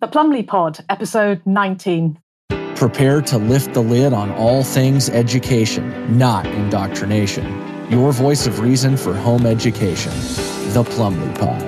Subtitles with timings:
[0.00, 2.20] The Plumley Pod, episode 19.
[2.76, 7.44] Prepare to lift the lid on all things education, not indoctrination.
[7.90, 10.12] Your voice of reason for home education.
[10.72, 11.62] The Plumley Pod.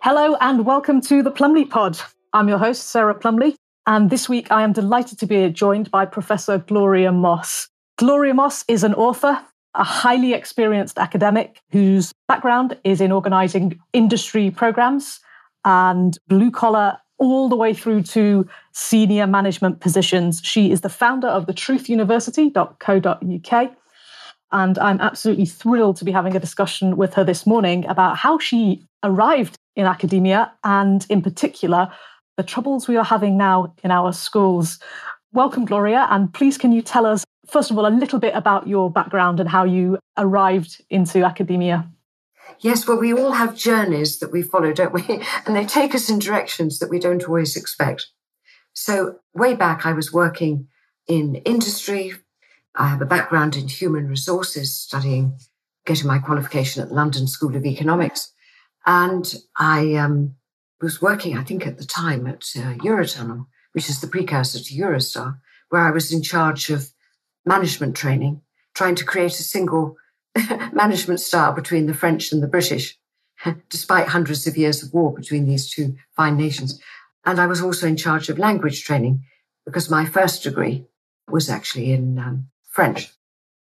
[0.00, 2.00] Hello and welcome to the Plumley Pod.
[2.32, 3.54] I'm your host, Sarah Plumley,
[3.86, 7.68] and this week I am delighted to be joined by Professor Gloria Moss.
[7.96, 9.40] Gloria Moss is an author,
[9.74, 15.20] a highly experienced academic whose background is in organizing industry programs
[15.64, 20.40] and blue collar all the way through to senior management positions.
[20.42, 23.76] She is the founder of the truthuniversity.co.uk.
[24.52, 28.38] And I'm absolutely thrilled to be having a discussion with her this morning about how
[28.38, 31.90] she arrived in academia and, in particular,
[32.36, 34.78] the troubles we are having now in our schools.
[35.32, 38.66] Welcome, Gloria, and please can you tell us, first of all, a little bit about
[38.66, 41.88] your background and how you arrived into academia?
[42.60, 45.02] Yes, well, we all have journeys that we follow, don't we?
[45.46, 48.06] And they take us in directions that we don't always expect.
[48.72, 50.68] So, way back, I was working
[51.06, 52.12] in industry.
[52.74, 55.38] I have a background in human resources, studying,
[55.86, 58.32] getting my qualification at London School of Economics.
[58.86, 60.34] And I um,
[60.84, 64.74] was working, I think at the time, at uh, Eurotunnel, which is the precursor to
[64.74, 65.38] Eurostar,
[65.70, 66.90] where I was in charge of
[67.44, 68.42] management training,
[68.74, 69.96] trying to create a single
[70.72, 72.98] management style between the French and the British,
[73.68, 76.80] despite hundreds of years of war between these two fine nations.
[77.24, 79.24] And I was also in charge of language training
[79.64, 80.86] because my first degree
[81.28, 83.10] was actually in um, French.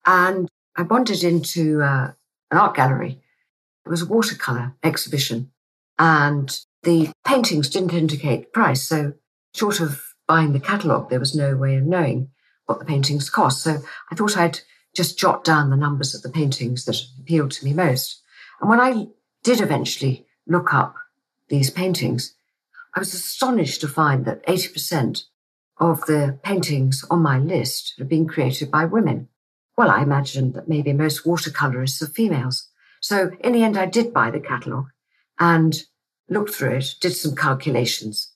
[0.06, 2.12] And I wandered into uh,
[2.52, 3.22] an art gallery
[3.88, 5.52] it was a watercolor exhibition
[5.98, 8.84] and the paintings didn't indicate price.
[8.84, 9.14] So
[9.54, 12.30] short of buying the catalogue, there was no way of knowing
[12.66, 13.64] what the paintings cost.
[13.64, 13.80] So
[14.12, 14.60] I thought I'd
[14.96, 18.22] just jot down the numbers of the paintings that appealed to me most.
[18.60, 19.08] And when I
[19.44, 20.96] did eventually look up
[21.50, 22.34] these paintings,
[22.96, 25.24] I was astonished to find that 80%
[25.80, 29.30] of the paintings on my list had been created by women.
[29.78, 32.68] Well, I imagined that maybe most watercolorists are females.
[33.00, 34.90] So in the end, I did buy the catalogue
[35.40, 35.76] and
[36.30, 38.34] looked through it, did some calculations,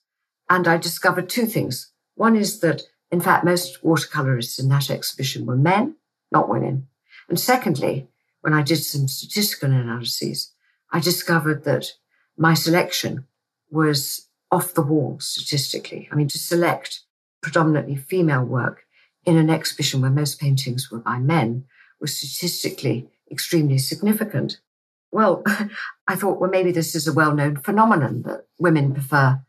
[0.48, 1.92] and I discovered two things.
[2.14, 5.96] One is that, in fact, most watercolorists in that exhibition were men,
[6.30, 6.88] not women.
[7.28, 8.08] And secondly,
[8.42, 10.52] when I did some statistical analyses,
[10.90, 11.92] I discovered that
[12.36, 13.26] my selection
[13.70, 16.08] was off the wall statistically.
[16.12, 17.00] I mean, to select
[17.42, 18.84] predominantly female work
[19.24, 21.64] in an exhibition where most paintings were by men
[22.00, 24.58] was statistically extremely significant.
[25.10, 25.42] Well,
[26.12, 29.40] I thought, well, maybe this is a well known phenomenon that women prefer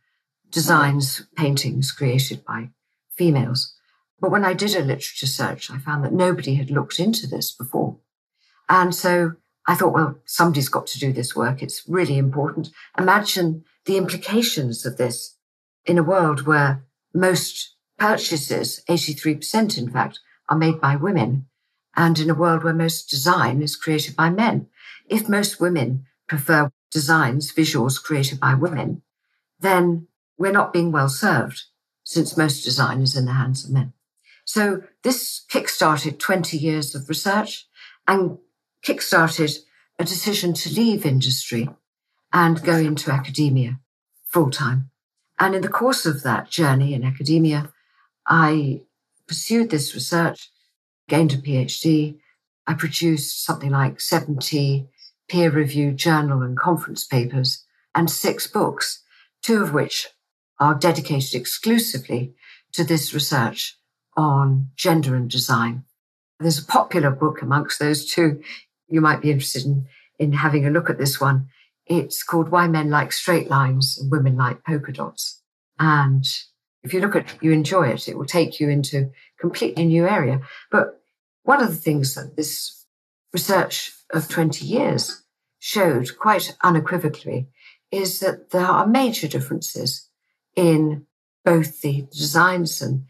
[0.49, 2.69] designs, paintings created by
[3.17, 3.75] females.
[4.21, 7.51] But when I did a literature search, I found that nobody had looked into this
[7.51, 7.97] before.
[8.69, 9.33] And so
[9.67, 11.61] I thought, well, somebody's got to do this work.
[11.61, 12.69] It's really important.
[12.97, 15.35] Imagine the implications of this
[15.85, 21.47] in a world where most purchases, 83% in fact, are made by women
[21.93, 24.67] and in a world where most design is created by men.
[25.09, 29.01] If most women prefer designs, visuals created by women,
[29.59, 30.07] then
[30.37, 31.63] we're not being well served
[32.03, 33.93] since most design is in the hands of men.
[34.45, 37.65] So this kickstarted 20 years of research
[38.07, 38.37] and
[38.85, 39.59] kickstarted
[39.97, 41.69] a decision to leave industry
[42.31, 43.79] and go into academia
[44.25, 44.89] full time.
[45.39, 47.71] And in the course of that journey in academia,
[48.27, 48.81] I
[49.27, 50.51] pursued this research
[51.07, 52.17] gained a PhD.
[52.65, 54.87] I produced something like 70
[55.27, 59.03] peer reviewed journal and conference papers and six books,
[59.41, 60.07] two of which
[60.59, 62.33] are dedicated exclusively
[62.71, 63.77] to this research
[64.15, 65.83] on gender and design.
[66.39, 68.41] There's a popular book amongst those two.
[68.87, 69.87] You might be interested in,
[70.19, 71.49] in having a look at this one.
[71.85, 75.41] It's called Why Men Like Straight Lines and Women Like Polka Dots.
[75.79, 76.25] And
[76.83, 80.41] if you look at, you enjoy it, it will take you into completely new area.
[80.71, 81.01] But
[81.43, 82.85] one of the things that this
[83.31, 85.23] research of 20 years
[85.59, 87.47] showed quite unequivocally
[87.91, 90.09] is that there are major differences
[90.55, 91.05] in
[91.43, 93.05] both the designs and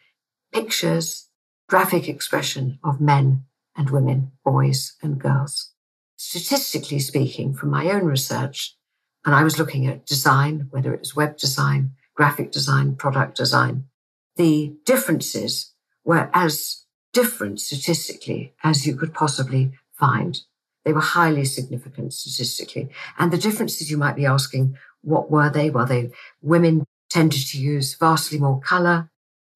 [0.52, 1.30] pictures,
[1.68, 3.46] graphic expression of men
[3.76, 5.72] and women, boys and girls.
[6.16, 8.76] Statistically speaking, from my own research,
[9.26, 13.86] and I was looking at design, whether it was web design, graphic design, product design,
[14.36, 15.74] the differences
[16.04, 20.42] were as different statistically as you could possibly find.
[20.86, 22.90] They were highly significant statistically.
[23.18, 25.70] And the differences you might be asking, what were they?
[25.70, 29.10] Well, they, women tended to use vastly more color.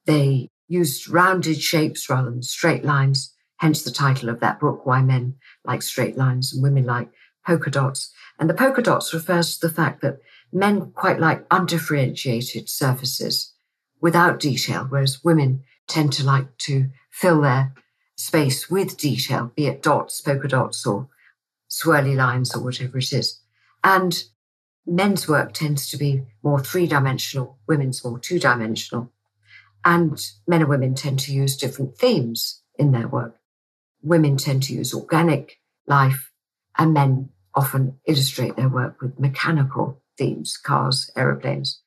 [0.05, 5.01] They used rounded shapes rather than straight lines, hence the title of that book, Why
[5.01, 5.35] Men
[5.65, 7.09] Like Straight Lines and Women Like
[7.45, 8.11] Polka Dots.
[8.39, 10.19] And the polka dots refers to the fact that
[10.51, 13.53] men quite like undifferentiated surfaces
[13.99, 17.73] without detail, whereas women tend to like to fill their
[18.15, 21.07] space with detail, be it dots, polka dots, or
[21.69, 23.39] swirly lines, or whatever it is.
[23.83, 24.17] And
[24.85, 29.11] men's work tends to be more three dimensional, women's more two dimensional.
[29.85, 33.35] And men and women tend to use different themes in their work.
[34.01, 36.31] Women tend to use organic life,
[36.77, 41.81] and men often illustrate their work with mechanical themes, cars, aeroplanes.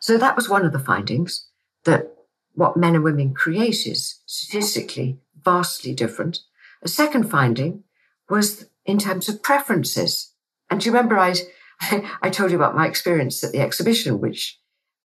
[0.00, 1.46] So that was one of the findings
[1.84, 2.14] that
[2.54, 6.40] what men and women create is statistically vastly different.
[6.82, 7.84] A second finding
[8.28, 10.32] was in terms of preferences.
[10.68, 11.34] And do you remember I,
[12.22, 14.58] I told you about my experience at the exhibition, which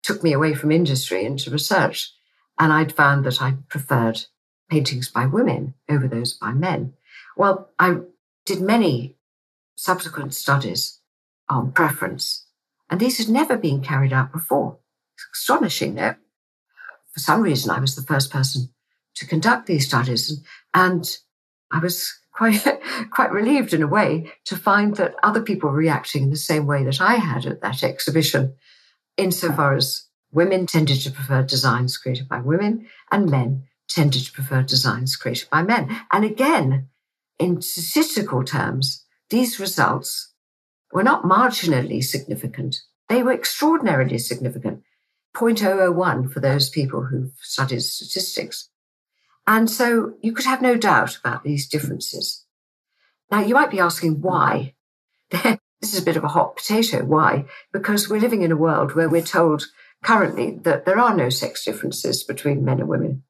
[0.02, 2.12] took me away from industry into research.
[2.58, 4.26] And I'd found that I preferred
[4.68, 6.94] paintings by women over those by men.
[7.36, 7.98] Well, I
[8.44, 9.16] did many
[9.74, 11.00] subsequent studies
[11.48, 12.46] on preference,
[12.90, 14.78] and these had never been carried out before.
[15.14, 16.14] It's astonishing, no?
[17.12, 18.70] For some reason, I was the first person
[19.16, 21.18] to conduct these studies, and, and
[21.70, 26.24] I was quite quite relieved in a way to find that other people were reacting
[26.24, 28.54] in the same way that I had at that exhibition,
[29.16, 34.62] insofar as women tended to prefer designs created by women and men tended to prefer
[34.62, 36.00] designs created by men.
[36.10, 36.88] And again,
[37.38, 40.32] in statistical terms, these results
[40.92, 42.76] were not marginally significant.
[43.08, 44.82] They were extraordinarily significant.
[45.34, 48.68] 0.001 for those people who've studied statistics.
[49.46, 52.46] And so you could have no doubt about these differences.
[53.30, 54.74] Now, you might be asking why.
[55.30, 57.04] this is a bit of a hot potato.
[57.04, 57.46] Why?
[57.72, 59.66] Because we're living in a world where we're told
[60.02, 63.22] currently that there are no sex differences between men and women.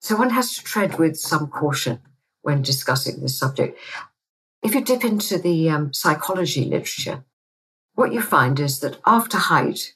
[0.00, 2.00] So one has to tread with some caution
[2.40, 3.78] when discussing this subject.
[4.62, 7.24] If you dip into the um, psychology literature,
[7.94, 9.94] what you find is that after height,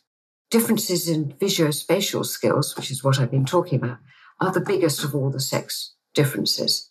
[0.50, 3.98] differences in visuospatial skills, which is what I've been talking about,
[4.40, 6.90] are the biggest of all the sex differences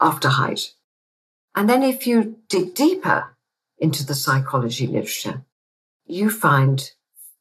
[0.00, 0.74] after height.
[1.54, 3.36] And then if you dig deeper
[3.78, 5.44] into the psychology literature,
[6.06, 6.90] you find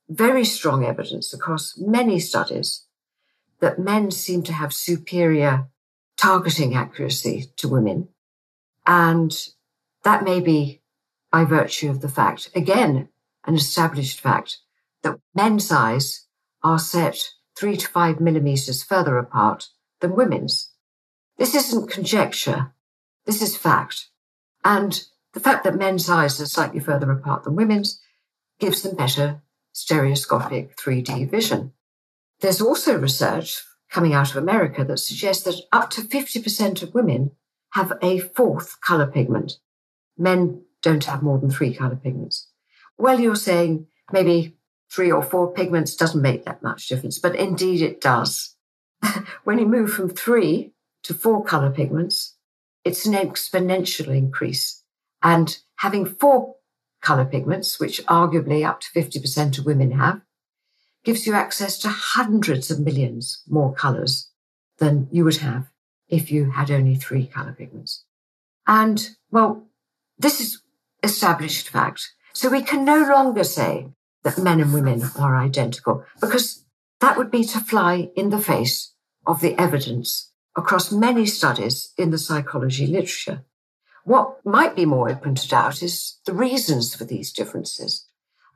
[0.07, 2.85] very strong evidence across many studies
[3.59, 5.67] that men seem to have superior
[6.17, 8.09] targeting accuracy to women.
[8.85, 9.35] And
[10.03, 10.81] that may be
[11.31, 13.09] by virtue of the fact, again,
[13.45, 14.59] an established fact,
[15.03, 16.27] that men's eyes
[16.63, 19.69] are set three to five millimeters further apart
[20.01, 20.71] than women's.
[21.37, 22.73] This isn't conjecture.
[23.25, 24.07] This is fact.
[24.63, 25.03] And
[25.33, 28.01] the fact that men's eyes are slightly further apart than women's
[28.59, 29.41] gives them better
[29.73, 31.73] stereoscopic 3D vision.
[32.39, 37.31] There's also research coming out of America that suggests that up to 50% of women
[37.71, 39.57] have a fourth color pigment.
[40.17, 42.47] Men don't have more than three color pigments.
[42.97, 44.57] Well, you're saying maybe
[44.95, 48.55] three or four pigments doesn't make that much difference, but indeed it does.
[49.43, 50.71] when you move from three
[51.03, 52.37] to four color pigments,
[52.85, 54.83] it's an exponential increase.
[55.21, 56.55] And having four
[57.01, 60.21] color pigments, which arguably up to 50% of women have,
[61.03, 64.29] gives you access to hundreds of millions more colors
[64.79, 65.67] than you would have
[66.07, 68.05] if you had only three color pigments.
[68.65, 69.67] And well,
[70.17, 70.61] this is
[71.03, 72.13] established fact.
[72.33, 73.87] So we can no longer say
[74.25, 76.65] that men and women are identical because
[76.99, 78.93] that would be to fly in the face
[79.25, 83.43] of the evidence across many studies in the psychology literature.
[84.03, 88.07] What might be more open to doubt is the reasons for these differences.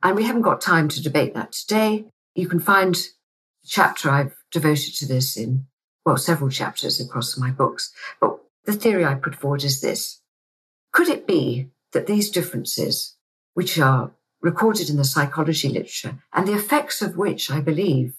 [0.02, 2.06] And we haven't got time to debate that today.
[2.34, 5.68] You can find a chapter I've devoted to this in,
[6.04, 7.94] well, several chapters across my books.
[8.20, 10.22] But the theory I put forward is this.
[10.92, 13.16] Could it be that these differences,
[13.54, 14.12] which are
[14.42, 18.14] recorded in the psychology literature and the effects of which I believe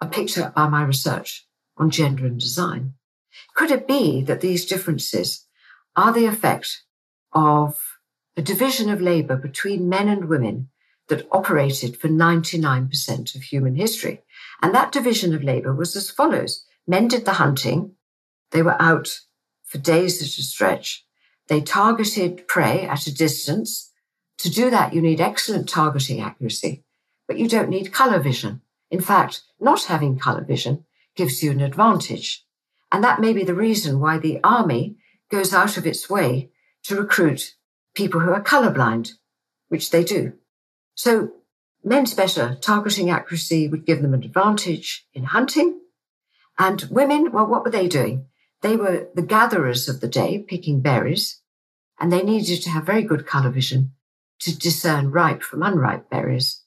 [0.00, 1.46] are picked up by my research
[1.76, 2.94] on gender and design.
[3.54, 5.46] Could it be that these differences
[5.96, 6.82] are the effect
[7.32, 7.98] of
[8.36, 10.70] a division of labor between men and women
[11.08, 14.22] that operated for 99% of human history?
[14.62, 16.64] And that division of labor was as follows.
[16.86, 17.92] Men did the hunting.
[18.50, 19.20] They were out
[19.64, 21.04] for days at a stretch.
[21.48, 23.87] They targeted prey at a distance
[24.38, 26.84] to do that, you need excellent targeting accuracy,
[27.26, 28.62] but you don't need color vision.
[28.90, 30.84] In fact, not having color vision
[31.16, 32.44] gives you an advantage.
[32.90, 34.96] And that may be the reason why the army
[35.30, 36.50] goes out of its way
[36.84, 37.54] to recruit
[37.94, 39.12] people who are colorblind,
[39.68, 40.34] which they do.
[40.94, 41.32] So
[41.84, 45.80] men's better targeting accuracy would give them an advantage in hunting.
[46.58, 48.26] And women, well, what were they doing?
[48.62, 51.40] They were the gatherers of the day, picking berries,
[52.00, 53.92] and they needed to have very good color vision
[54.40, 56.62] to discern ripe from unripe berries.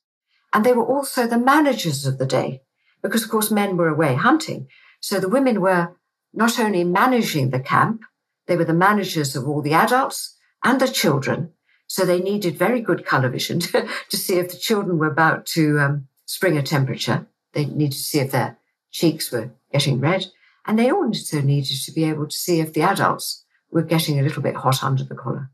[0.54, 2.62] And they were also the managers of the day,
[3.01, 4.68] because of course men were away hunting.
[5.00, 5.96] So the women were
[6.34, 8.01] not only managing the camp,
[8.48, 11.51] they were the managers of all the adults and the children.
[11.88, 15.46] So they needed very good color vision to, to see if the children were about
[15.48, 17.28] to um, spring a temperature.
[17.54, 18.58] They needed to see if their
[18.92, 20.28] cheeks were getting red.
[20.66, 24.24] And they also needed to be able to see if the adults were getting a
[24.24, 25.50] little bit hot under the collar.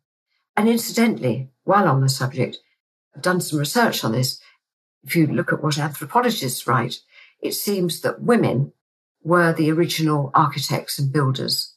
[0.58, 2.58] And incidentally, while on the subject,
[3.16, 4.42] I've done some research on this.
[5.04, 6.96] If you look at what anthropologists write,
[7.40, 8.74] it seems that women
[9.24, 11.76] were the original architects and builders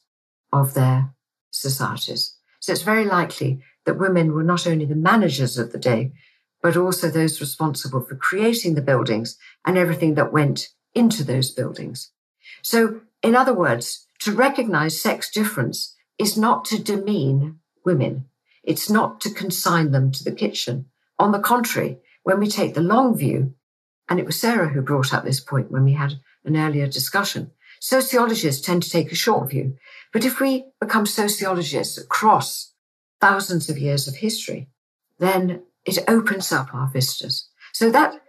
[0.51, 1.13] of their
[1.51, 2.35] societies.
[2.59, 6.11] So it's very likely that women were not only the managers of the day,
[6.61, 12.11] but also those responsible for creating the buildings and everything that went into those buildings.
[12.61, 18.25] So, in other words, to recognize sex difference is not to demean women.
[18.63, 20.85] It's not to consign them to the kitchen.
[21.17, 23.53] On the contrary, when we take the long view,
[24.09, 27.51] and it was Sarah who brought up this point when we had an earlier discussion,
[27.79, 29.75] sociologists tend to take a short view.
[30.13, 32.73] But if we become sociologists across
[33.19, 34.69] thousands of years of history,
[35.19, 37.47] then it opens up our vistas.
[37.73, 38.21] So that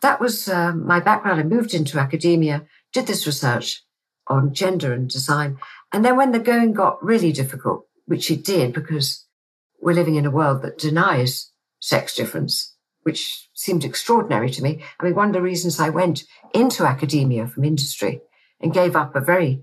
[0.00, 1.40] that was uh, my background.
[1.40, 3.82] I moved into academia, did this research
[4.28, 5.58] on gender and design.
[5.92, 9.26] And then when the going got really difficult, which it did because
[9.80, 14.82] we're living in a world that denies sex difference, which seemed extraordinary to me.
[14.98, 18.20] I mean, one of the reasons I went into academia from industry
[18.60, 19.62] and gave up a very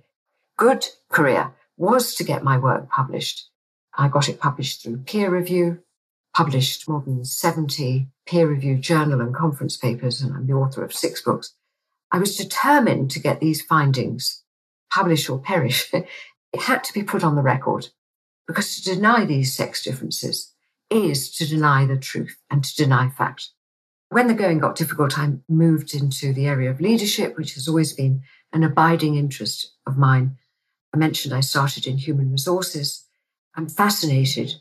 [0.57, 3.49] good career was to get my work published.
[3.97, 5.79] I got it published through peer review,
[6.33, 10.93] published more than 70 peer reviewed journal and conference papers, and I'm the author of
[10.93, 11.53] six books.
[12.11, 14.43] I was determined to get these findings
[14.91, 15.89] published or perish.
[15.93, 16.07] it
[16.61, 17.89] had to be put on the record
[18.47, 20.53] because to deny these sex differences
[20.89, 23.49] is to deny the truth and to deny fact.
[24.09, 27.93] When the going got difficult, I moved into the area of leadership, which has always
[27.93, 28.21] been
[28.53, 30.37] an abiding interest of mine.
[30.93, 33.05] I mentioned I started in human resources.
[33.55, 34.53] I'm fascinated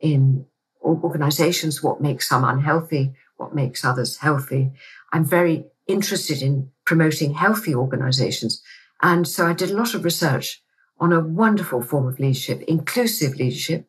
[0.00, 0.46] in
[0.82, 4.72] organizations, what makes some unhealthy, what makes others healthy.
[5.12, 8.62] I'm very interested in promoting healthy organizations.
[9.02, 10.61] And so I did a lot of research
[11.02, 13.88] on a wonderful form of leadership, inclusive leadership.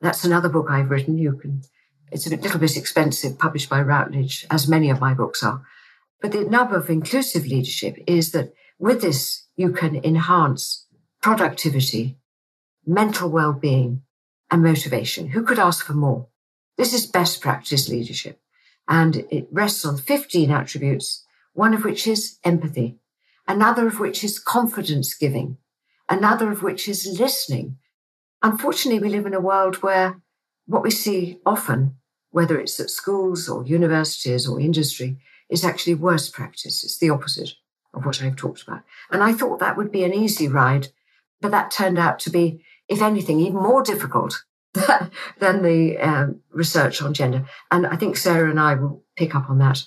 [0.00, 1.16] That's another book I've written.
[1.16, 1.62] You can,
[2.10, 5.62] it's a little bit expensive, published by Routledge, as many of my books are.
[6.20, 10.88] But the nub of inclusive leadership is that with this, you can enhance
[11.22, 12.18] productivity,
[12.84, 14.02] mental well-being,
[14.50, 15.28] and motivation.
[15.28, 16.26] Who could ask for more?
[16.76, 18.40] This is best practice leadership.
[18.88, 22.98] And it rests on 15 attributes, one of which is empathy,
[23.46, 25.58] another of which is confidence giving,
[26.08, 27.76] another of which is listening.
[28.42, 30.20] Unfortunately, we live in a world where
[30.66, 31.96] what we see often,
[32.30, 36.84] whether it's at schools or universities or industry, is actually worse practice.
[36.84, 37.54] It's the opposite
[37.94, 38.82] of what I've talked about.
[39.10, 40.88] And I thought that would be an easy ride,
[41.40, 44.44] but that turned out to be, if anything, even more difficult
[45.38, 47.46] than the um, research on gender.
[47.70, 49.84] And I think Sarah and I will pick up on that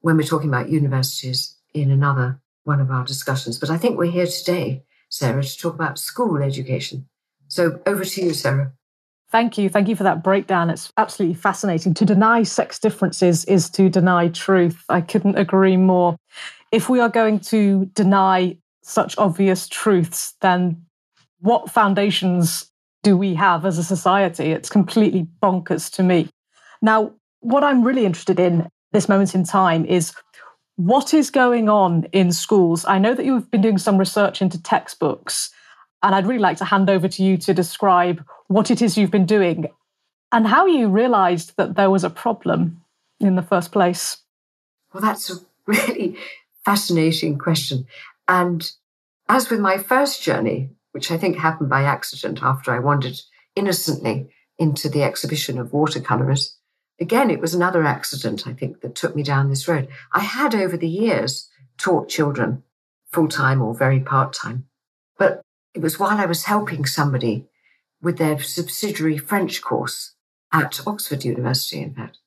[0.00, 3.58] when we're talking about universities in another one of our discussions.
[3.58, 7.06] But I think we're here today, Sarah, to talk about school education.
[7.48, 8.72] So over to you, Sarah.
[9.30, 9.68] Thank you.
[9.68, 10.70] Thank you for that breakdown.
[10.70, 11.92] It's absolutely fascinating.
[11.94, 14.82] To deny sex differences is to deny truth.
[14.88, 16.16] I couldn't agree more.
[16.72, 20.82] If we are going to deny such obvious truths, then
[21.40, 22.70] what foundations
[23.02, 24.52] do we have as a society?
[24.52, 26.30] It's completely bonkers to me.
[26.80, 30.14] Now, what I'm really interested in this moment in time is
[30.76, 32.84] what is going on in schools.
[32.84, 35.50] I know that you've been doing some research into textbooks,
[36.02, 39.10] and I'd really like to hand over to you to describe what it is you've
[39.10, 39.68] been doing
[40.32, 42.82] and how you realized that there was a problem
[43.20, 44.18] in the first place.
[44.92, 45.36] Well, that's a
[45.66, 46.16] really
[46.64, 47.86] fascinating question.
[48.26, 48.70] And
[49.28, 53.18] as with my first journey, which I think happened by accident after I wandered
[53.56, 56.56] innocently into the exhibition of watercolorists.
[57.02, 59.88] Again, it was another accident, I think, that took me down this road.
[60.12, 62.62] I had over the years taught children
[63.12, 64.66] full time or very part time,
[65.18, 65.42] but
[65.74, 67.48] it was while I was helping somebody
[68.00, 70.14] with their subsidiary French course
[70.52, 72.18] at Oxford University, in fact,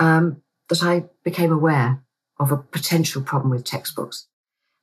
[0.00, 2.02] um, that I became aware
[2.40, 4.26] of a potential problem with textbooks.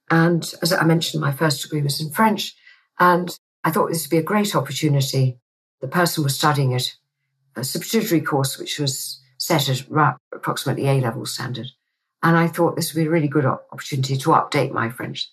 [0.10, 2.56] And as I mentioned, my first degree was in French.
[3.00, 5.40] And I thought this would be a great opportunity.
[5.82, 6.96] The person was studying it,
[7.56, 9.21] a subsidiary course, which was
[9.60, 11.68] set at approximately A level standard.
[12.24, 15.30] And I thought this would be a really good opportunity to update my French.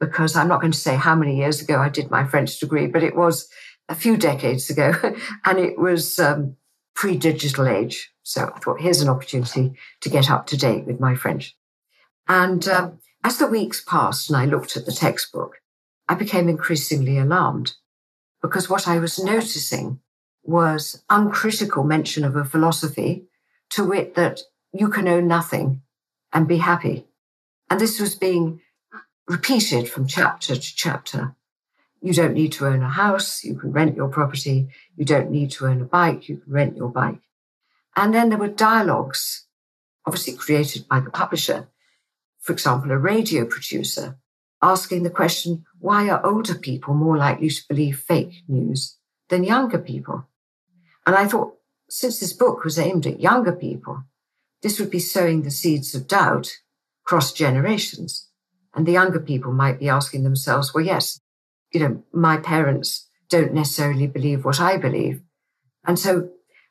[0.00, 2.86] because I'm not going to say how many years ago I did my French degree,
[2.86, 3.48] but it was
[3.90, 4.94] a few decades ago
[5.44, 6.56] and it was um,
[6.94, 8.10] pre digital age.
[8.22, 11.54] So I thought, here's an opportunity to get up to date with my French.
[12.28, 15.60] And um, as the weeks passed and I looked at the textbook,
[16.08, 17.74] I became increasingly alarmed
[18.40, 20.00] because what I was noticing
[20.42, 23.26] was uncritical mention of a philosophy,
[23.70, 24.40] to wit, that
[24.72, 25.82] you can own nothing
[26.32, 27.06] and be happy.
[27.68, 28.60] And this was being
[29.26, 31.34] repeated from chapter to chapter.
[32.02, 33.44] You don't need to own a house.
[33.44, 34.68] You can rent your property.
[34.96, 36.28] You don't need to own a bike.
[36.28, 37.20] You can rent your bike.
[37.96, 39.46] And then there were dialogues,
[40.06, 41.68] obviously created by the publisher.
[42.40, 44.16] For example, a radio producer
[44.62, 48.96] asking the question, why are older people more likely to believe fake news
[49.28, 50.26] than younger people?
[51.06, 51.54] And I thought,
[51.92, 54.04] since this book was aimed at younger people,
[54.62, 56.58] this would be sowing the seeds of doubt
[57.04, 58.28] cross generations.
[58.74, 61.18] And the younger people might be asking themselves, well, yes,
[61.72, 65.22] you know, my parents don't necessarily believe what I believe.
[65.84, 66.30] And so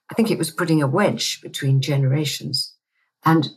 [0.10, 2.76] I think it was putting a wedge between generations.
[3.26, 3.50] And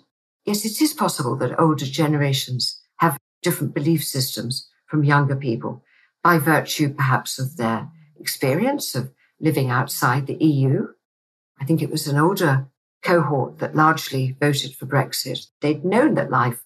[0.44, 5.82] yes, it is possible that older generations have different belief systems from younger people
[6.22, 7.88] by virtue perhaps of their
[8.18, 10.88] experience of living outside the EU.
[11.62, 12.66] I think it was an older
[13.04, 15.46] cohort that largely voted for Brexit.
[15.60, 16.64] They'd known that life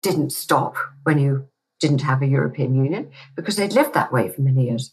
[0.00, 1.48] didn't stop when you
[1.80, 4.92] didn't have a European Union because they'd lived that way for many years.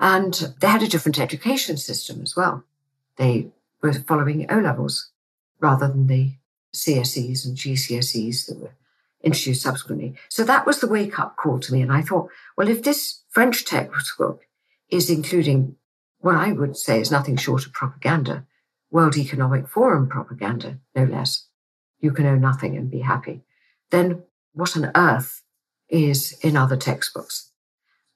[0.00, 2.64] And they had a different education system as well.
[3.18, 5.12] They were following O levels
[5.60, 6.32] rather than the
[6.74, 8.74] CSEs and GCSEs that were
[9.22, 10.16] introduced subsequently.
[10.28, 11.82] So that was the wake up call to me.
[11.82, 14.42] And I thought, well, if this French textbook
[14.90, 15.76] is including
[16.18, 18.44] what I would say is nothing short of propaganda,
[18.90, 21.46] World Economic Forum propaganda, no less,
[22.00, 23.42] you can own nothing and be happy,
[23.90, 25.42] then what on earth
[25.88, 27.50] is in other textbooks?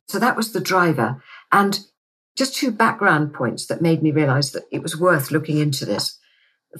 [0.08, 1.22] So that was the driver.
[1.50, 1.80] And
[2.36, 6.18] just two background points that made me realize that it was worth looking into this.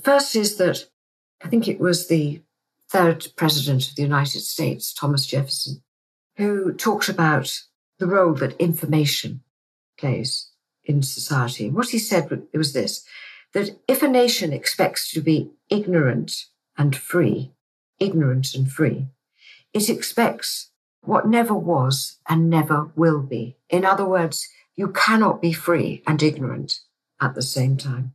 [0.03, 0.87] First is that
[1.45, 2.43] I think it was the
[2.89, 5.83] third president of the United States, Thomas Jefferson,
[6.37, 7.63] who talked about
[7.99, 9.43] the role that information
[9.99, 10.51] plays
[10.85, 11.71] in society.
[11.71, 13.05] What he said was this
[13.55, 17.53] that if a nation expects to be ignorant and free,
[17.99, 19.09] ignorant and free,
[19.73, 20.71] it expects
[21.03, 23.57] what never was and never will be.
[23.69, 26.81] In other words, you cannot be free and ignorant
[27.21, 28.15] at the same time.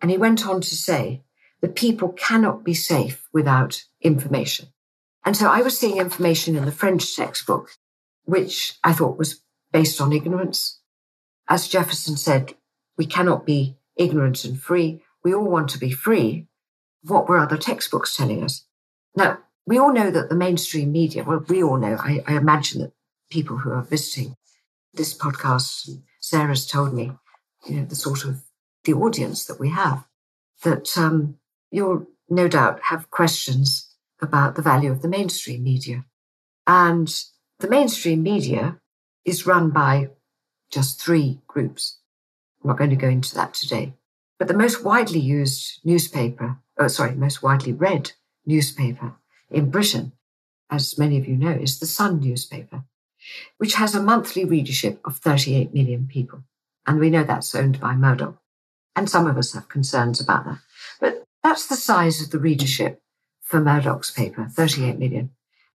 [0.00, 1.22] And he went on to say,
[1.60, 4.68] the people cannot be safe without information.
[5.24, 7.72] And so I was seeing information in the French textbook,
[8.24, 10.80] which I thought was based on ignorance.
[11.48, 12.54] As Jefferson said,
[12.96, 15.02] we cannot be ignorant and free.
[15.22, 16.46] We all want to be free.
[17.02, 18.64] What were other textbooks telling us?
[19.14, 22.80] Now, we all know that the mainstream media, well, we all know, I, I imagine
[22.80, 22.92] that
[23.30, 24.36] people who are visiting
[24.94, 27.12] this podcast, Sarah's told me,
[27.66, 28.42] you know, the sort of
[28.84, 30.06] the audience that we have,
[30.62, 31.36] that um,
[31.70, 36.04] you'll no doubt have questions about the value of the mainstream media.
[36.66, 37.12] And
[37.60, 38.78] the mainstream media
[39.24, 40.10] is run by
[40.70, 41.98] just three groups.
[42.62, 43.94] I'm not going to go into that today.
[44.38, 48.12] But the most widely used newspaper, oh, sorry, most widely read
[48.46, 49.14] newspaper
[49.50, 50.12] in Britain,
[50.70, 52.84] as many of you know, is the Sun newspaper,
[53.58, 56.44] which has a monthly readership of 38 million people.
[56.86, 58.38] And we know that's owned by Murdoch.
[58.94, 60.58] And some of us have concerns about that.
[61.00, 63.00] But that's the size of the readership
[63.42, 65.30] for Murdoch's paper, 38 million.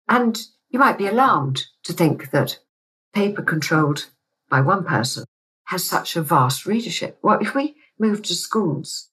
[0.09, 2.59] And you might be alarmed to think that
[3.13, 4.07] paper controlled
[4.49, 5.25] by one person
[5.71, 7.17] has such a vast readership.
[7.23, 9.11] Well, if we move to schools,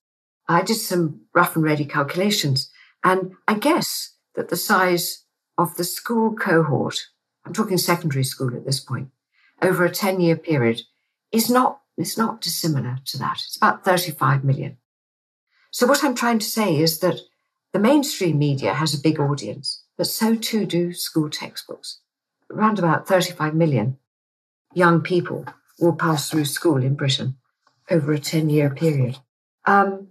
[0.48, 2.72] I did some rough and ready calculations,
[3.04, 6.98] and I guess that the size of the school cohort,
[7.46, 9.10] I'm talking secondary school at this point,
[9.62, 10.82] over a 10 year period
[11.32, 13.44] is not, is not dissimilar to that.
[13.46, 14.78] It's about 35 million.
[15.70, 17.20] So what I'm trying to say is that
[17.72, 22.00] the mainstream media has a big audience, but so too do school textbooks.
[22.52, 23.98] Around about 35 million
[24.74, 25.46] young people
[25.80, 27.38] will pass through school in Britain
[27.90, 29.18] over a 10 year period.
[29.66, 30.10] Um,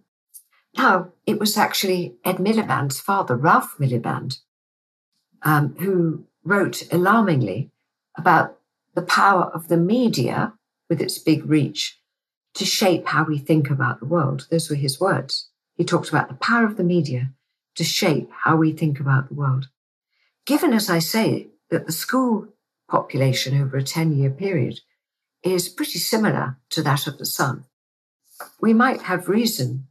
[0.76, 4.38] now, it was actually Ed Miliband's father, Ralph Miliband,
[5.42, 7.70] um, who wrote alarmingly
[8.16, 8.58] about
[8.94, 10.54] the power of the media
[10.88, 11.98] with its big reach
[12.54, 14.46] to shape how we think about the world.
[14.50, 15.48] Those were his words.
[15.76, 17.32] He talked about the power of the media
[17.74, 19.68] to shape how we think about the world.
[20.46, 22.48] Given, as I say, that the school
[22.88, 24.80] population over a 10 year period
[25.42, 27.64] is pretty similar to that of the sun,
[28.60, 29.86] we might have reason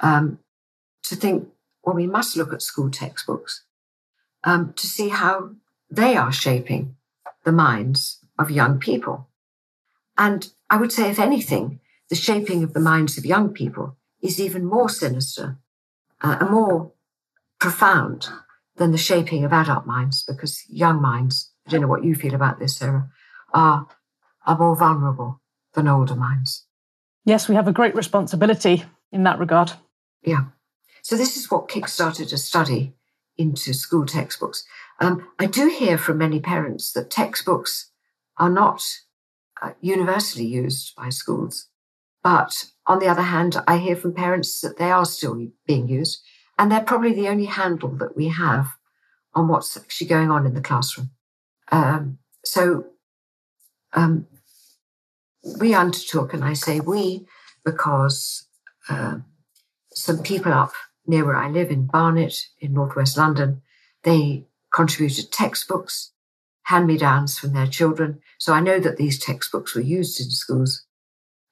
[0.00, 0.38] um,
[1.04, 1.48] to think,
[1.82, 3.64] well, we must look at school textbooks
[4.44, 5.50] um, to see how
[5.90, 6.96] they are shaping
[7.44, 9.28] the minds of young people.
[10.16, 14.40] And I would say, if anything, the shaping of the minds of young people is
[14.40, 15.58] even more sinister
[16.20, 16.92] uh, and more
[17.58, 18.28] profound
[18.76, 22.34] than the shaping of adult minds because young minds, I don't know what you feel
[22.34, 23.08] about this, Sarah,
[23.52, 23.86] are,
[24.46, 25.40] are more vulnerable
[25.74, 26.66] than older minds.
[27.24, 29.72] Yes, we have a great responsibility in that regard.
[30.24, 30.44] Yeah.
[31.02, 32.94] So this is what kickstarted a study
[33.36, 34.64] into school textbooks.
[35.00, 37.90] Um, I do hear from many parents that textbooks
[38.38, 38.82] are not
[39.60, 41.68] uh, universally used by schools.
[42.22, 46.22] But on the other hand, I hear from parents that they are still being used.
[46.58, 48.68] And they're probably the only handle that we have
[49.34, 51.10] on what's actually going on in the classroom.
[51.70, 52.86] Um, so
[53.94, 54.26] um,
[55.58, 57.26] we undertook, and I say we
[57.64, 58.46] because
[58.88, 59.18] uh,
[59.92, 60.72] some people up
[61.06, 63.62] near where I live in Barnet in northwest London,
[64.04, 66.12] they contributed textbooks,
[66.64, 68.20] hand me downs from their children.
[68.38, 70.84] So I know that these textbooks were used in schools.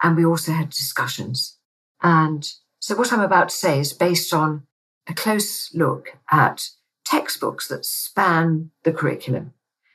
[0.02, 1.58] And we also had discussions.
[2.02, 4.62] And so what I'm about to say is based on
[5.08, 6.70] a close look at
[7.04, 9.52] textbooks that span the curriculum.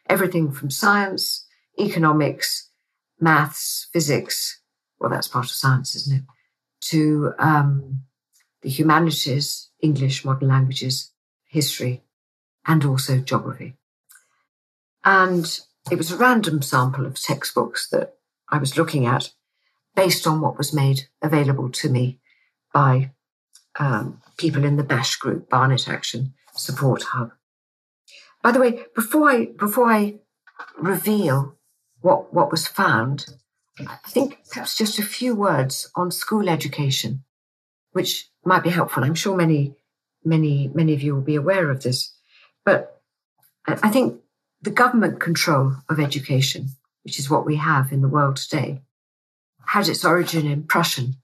[0.08, 1.48] Everything from science,
[1.80, 2.70] economics,
[3.20, 4.62] maths, physics,
[5.00, 6.24] well, that's part of science, isn't it?
[6.90, 8.02] To um,
[8.62, 11.12] the humanities, English, modern languages,
[11.48, 12.04] history,
[12.66, 13.76] and also geography.
[15.04, 15.60] And
[15.92, 18.16] it was a random sample of textbooks that
[18.50, 19.32] I was looking at
[19.96, 22.20] based on what was made available to me
[22.74, 23.12] by
[23.80, 27.32] um, people in the BASH group, Barnet Action Support Hub.
[28.42, 30.16] By the way, before I before I
[30.78, 31.56] reveal
[32.06, 33.26] what what was found,
[33.80, 37.24] I think perhaps just a few words on school education,
[37.94, 39.04] which might be helpful.
[39.04, 39.74] I'm sure many
[40.24, 42.14] many many of you will be aware of this,
[42.64, 43.02] but
[43.68, 44.22] I think
[44.62, 46.68] the government control of education,
[47.04, 48.82] which is what we have in the world today,
[49.66, 51.16] had its origin in Prussian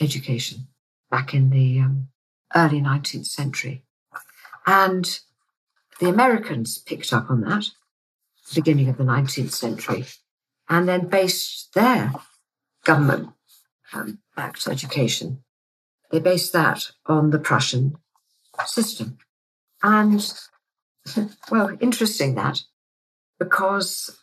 [0.00, 0.66] education
[1.12, 2.08] back in the um,
[2.56, 3.84] early 19th century.
[4.66, 5.20] And
[6.00, 7.66] the Americans picked up on that,
[8.52, 10.04] beginning of the 19th century,
[10.68, 12.12] and then based their
[12.84, 13.30] government
[13.92, 15.42] um, backed education.
[16.10, 17.96] They based that on the Prussian
[18.66, 19.18] system.
[19.82, 20.32] And,
[21.50, 22.62] well, interesting that,
[23.38, 24.22] because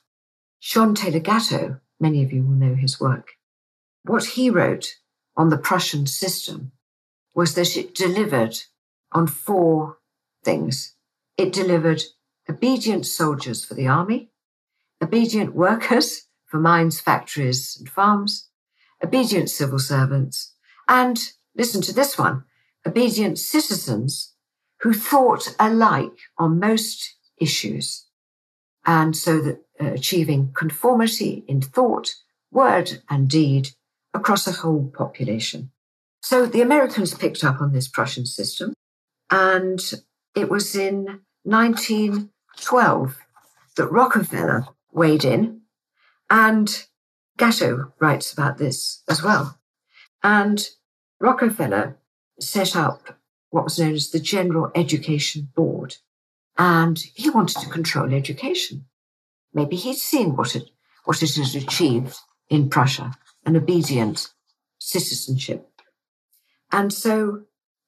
[0.62, 3.32] John Taylor Gatto, many of you will know his work,
[4.04, 4.96] what he wrote
[5.36, 6.72] on the Prussian system
[7.34, 8.58] was that it delivered
[9.12, 9.98] on four
[10.44, 10.96] things.
[11.38, 12.02] It delivered
[12.50, 14.32] obedient soldiers for the army,
[15.02, 18.50] obedient workers for mines, factories, and farms,
[19.04, 20.54] obedient civil servants,
[20.88, 21.18] and
[21.56, 22.44] listen to this one
[22.86, 24.34] obedient citizens
[24.82, 28.08] who thought alike on most issues.
[28.86, 32.10] And so that uh, achieving conformity in thought,
[32.52, 33.70] word, and deed
[34.14, 35.72] across a whole population.
[36.22, 38.74] So the Americans picked up on this Prussian system,
[39.30, 39.80] and
[40.36, 43.18] it was in 1912
[43.78, 45.61] that Rockefeller weighed in,
[46.32, 46.86] and
[47.38, 49.60] Gatto writes about this as well.
[50.24, 50.66] And
[51.20, 51.98] Rockefeller
[52.40, 55.98] set up what was known as the General Education Board,
[56.58, 58.86] and he wanted to control education.
[59.54, 60.70] Maybe he'd seen what it,
[61.04, 62.18] what it had achieved
[62.50, 64.32] in Prussia, an obedient
[64.80, 65.68] citizenship.
[66.72, 67.42] And so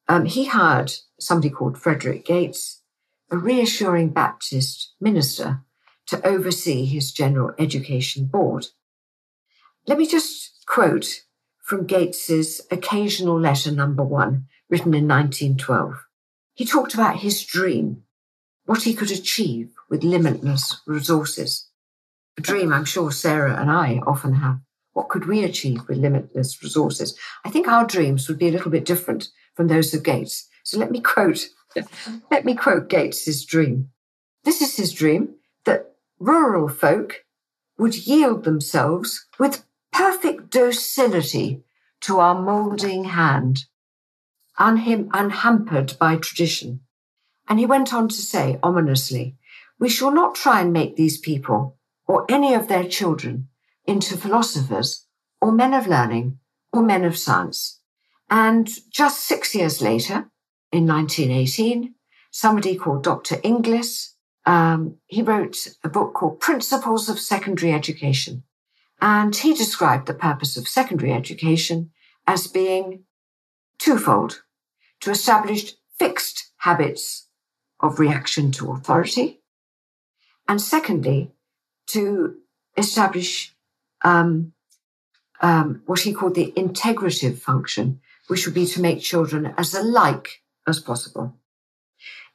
[0.10, 2.82] um, he hired somebody called Frederick Gates,
[3.32, 5.62] a reassuring Baptist minister,
[6.08, 8.68] to oversee his general education board.
[9.88, 11.24] Let me just quote
[11.63, 16.06] from Gates's occasional letter number one, written in 1912.
[16.54, 18.04] He talked about his dream,
[18.66, 21.68] what he could achieve with limitless resources.
[22.38, 24.60] A dream I'm sure Sarah and I often have.
[24.92, 27.18] What could we achieve with limitless resources?
[27.44, 30.48] I think our dreams would be a little bit different from those of Gates.
[30.63, 31.48] So let me quote,
[32.32, 33.89] let me quote Gates's dream.
[34.44, 35.36] This is his dream
[36.24, 37.26] rural folk
[37.78, 41.64] would yield themselves with perfect docility
[42.02, 43.66] to our moulding hand,
[44.58, 46.82] unhim- unhampered by tradition.
[47.48, 49.36] And he went on to say ominously,
[49.80, 53.50] we shall not try and make these people or any of their children
[53.86, 55.06] into philosophers
[55.42, 56.40] or men of learning
[56.72, 57.82] or men of science.
[58.30, 60.32] And just six years later,
[60.72, 61.96] in 1918,
[62.32, 63.40] somebody called Dr.
[63.44, 64.12] Inglis,
[64.45, 68.43] um, he wrote a book called Principles of Secondary Education.
[69.01, 71.91] And he described the purpose of secondary education
[72.25, 73.03] as being
[73.77, 74.43] twofold
[75.01, 77.27] to establish fixed habits
[77.79, 79.41] of reaction to authority.
[80.47, 81.32] And secondly,
[81.88, 82.36] to
[82.77, 83.53] establish
[84.03, 84.53] um,
[85.41, 90.41] um, what he called the integrative function, which would be to make children as alike
[90.67, 91.36] as possible.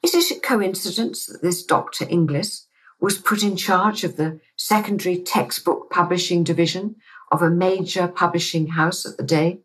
[0.03, 2.07] Is it a coincidence that this Dr.
[2.09, 2.67] Inglis
[3.01, 6.97] was put in charge of the secondary textbook publishing division
[7.31, 9.61] of a major publishing house at the day,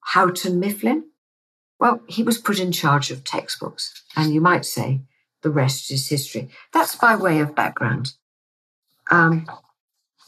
[0.00, 1.04] Houghton Mifflin?
[1.78, 5.02] Well, he was put in charge of textbooks, and you might say
[5.42, 6.48] the rest is history.
[6.72, 8.12] That's by way of background.
[9.10, 9.46] Um,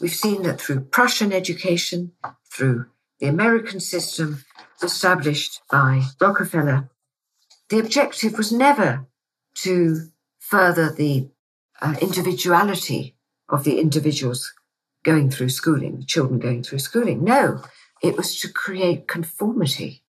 [0.01, 2.13] we've seen that through Prussian education,
[2.51, 2.87] through
[3.21, 4.45] the American system
[4.83, 6.91] established by Rockefeller,
[7.71, 9.07] the objective was never
[9.57, 11.29] to further the
[11.81, 13.17] uh, individuality
[13.49, 14.53] of the individuals
[15.03, 17.23] going through schooling, children going through schooling.
[17.23, 17.63] No,
[18.03, 20.03] it was to create conformity,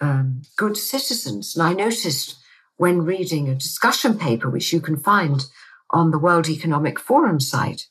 [0.00, 1.56] um, good citizens.
[1.56, 2.36] And I noticed
[2.76, 5.44] when reading a discussion paper, which you can find
[5.90, 7.88] on the World Economic Forum site,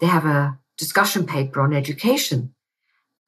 [0.00, 2.54] they have a discussion paper on education.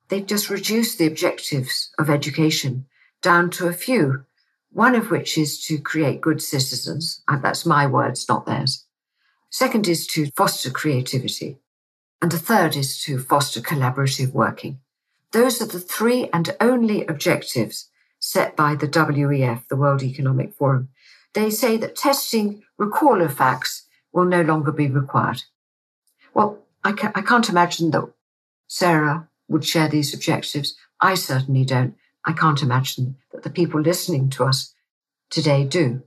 [0.08, 2.86] They've just reduced the objectives of education
[3.20, 4.24] down to a few,
[4.72, 7.22] one of which is to create good citizens.
[7.28, 8.86] And That's my words, not theirs.
[9.50, 11.58] Second is to foster creativity.
[12.20, 14.80] And the third is to foster collaborative working.
[15.32, 20.88] Those are the three and only objectives set by the WEF, the World Economic Forum.
[21.34, 25.42] They say that testing recaller facts will no longer be required.
[26.34, 28.12] Well, I, ca- I can't imagine that
[28.68, 30.76] Sarah would share these objectives.
[31.00, 31.94] I certainly don't.
[32.24, 34.74] I can't imagine that the people listening to us
[35.30, 36.02] today do.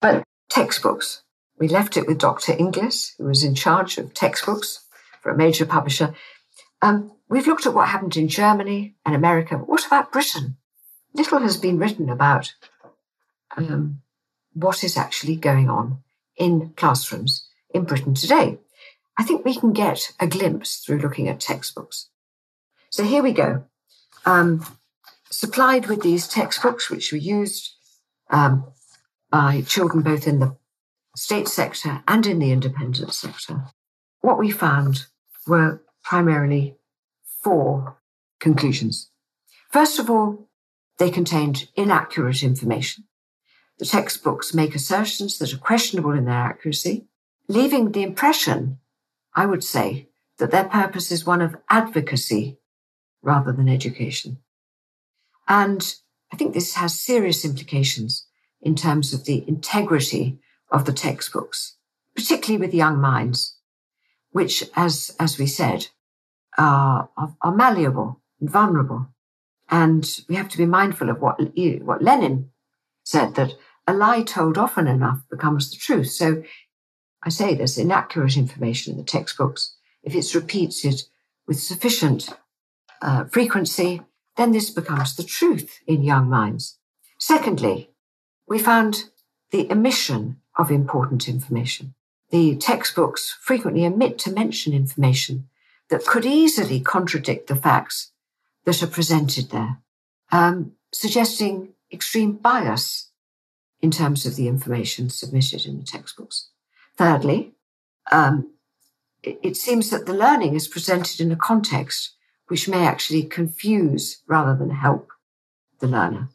[0.00, 1.22] But textbooks,
[1.58, 2.52] we left it with Dr.
[2.52, 4.84] Inglis, who was in charge of textbooks
[5.22, 6.14] for a major publisher.
[6.82, 10.56] Um, we've looked at what happened in Germany and America, what about Britain?
[11.14, 12.54] Little has been written about
[13.56, 14.02] um,
[14.52, 15.98] what is actually going on
[16.36, 18.58] in classrooms in Britain today.
[19.18, 22.08] I think we can get a glimpse through looking at textbooks.
[22.90, 23.64] So here we go.
[24.24, 24.64] Um,
[25.30, 27.74] supplied with these textbooks, which were used
[28.30, 28.72] um,
[29.30, 30.56] by children both in the
[31.16, 33.64] state sector and in the independent sector,
[34.20, 35.06] what we found
[35.46, 36.76] were primarily
[37.42, 37.98] four
[38.40, 39.10] conclusions.
[39.70, 40.48] First of all,
[40.98, 43.04] they contained inaccurate information.
[43.78, 47.06] The textbooks make assertions that are questionable in their accuracy,
[47.46, 48.78] leaving the impression,
[49.34, 52.58] I would say, that their purpose is one of advocacy
[53.22, 54.38] rather than education.
[55.48, 55.94] And
[56.32, 58.26] I think this has serious implications
[58.60, 60.38] in terms of the integrity
[60.70, 61.76] of the textbooks,
[62.14, 63.56] particularly with young minds,
[64.30, 65.88] which, as, as we said,
[66.58, 67.08] are,
[67.40, 69.08] are, malleable and vulnerable.
[69.70, 71.40] And we have to be mindful of what,
[71.82, 72.50] what Lenin
[73.04, 73.54] said, that
[73.86, 76.10] a lie told often enough becomes the truth.
[76.10, 76.42] So
[77.22, 79.76] I say there's inaccurate information in the textbooks.
[80.02, 81.02] If it's repeated
[81.46, 82.28] with sufficient
[83.00, 84.02] uh, frequency,
[84.38, 86.78] then this becomes the truth in young minds.
[87.18, 87.90] Secondly,
[88.46, 89.10] we found
[89.50, 91.94] the omission of important information.
[92.30, 95.48] The textbooks frequently omit to mention information
[95.90, 98.12] that could easily contradict the facts
[98.64, 99.78] that are presented there,
[100.30, 103.10] um, suggesting extreme bias
[103.80, 106.50] in terms of the information submitted in the textbooks.
[106.96, 107.54] Thirdly,
[108.12, 108.52] um,
[109.22, 112.14] it, it seems that the learning is presented in a context
[112.48, 115.08] which may actually confuse rather than help
[115.80, 116.28] the learner.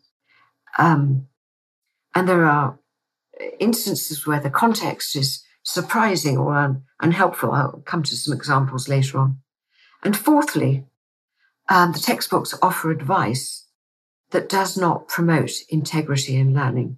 [0.78, 1.28] Um,
[2.16, 2.80] and there are
[3.60, 7.52] instances where the context is surprising or un- unhelpful.
[7.52, 9.40] I'll come to some examples later on.
[10.04, 10.86] And fourthly,
[11.70, 13.66] um, the textbooks offer advice
[14.32, 16.98] that does not promote integrity in learning.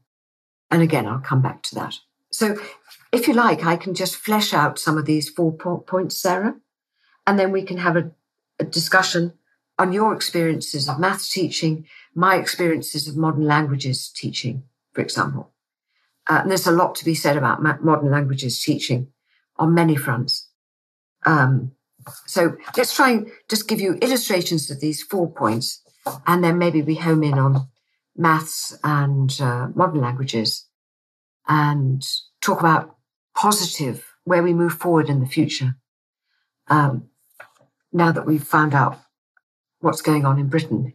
[0.71, 1.95] And again, I'll come back to that.
[2.31, 2.57] So,
[3.11, 6.55] if you like, I can just flesh out some of these four po- points, Sarah,
[7.27, 8.11] and then we can have a,
[8.59, 9.33] a discussion
[9.77, 14.63] on your experiences of maths teaching, my experiences of modern languages teaching,
[14.93, 15.51] for example.
[16.29, 19.07] Uh, and there's a lot to be said about modern languages teaching
[19.57, 20.49] on many fronts.
[21.25, 21.71] Um,
[22.25, 25.81] so let's try and just give you illustrations of these four points,
[26.27, 27.67] and then maybe we home in on
[28.15, 30.67] maths and uh, modern languages
[31.47, 32.03] and
[32.41, 32.95] talk about
[33.35, 35.75] positive, where we move forward in the future.
[36.67, 37.09] Um,
[37.95, 38.99] now that we've found out
[39.79, 40.93] what's going on in Britain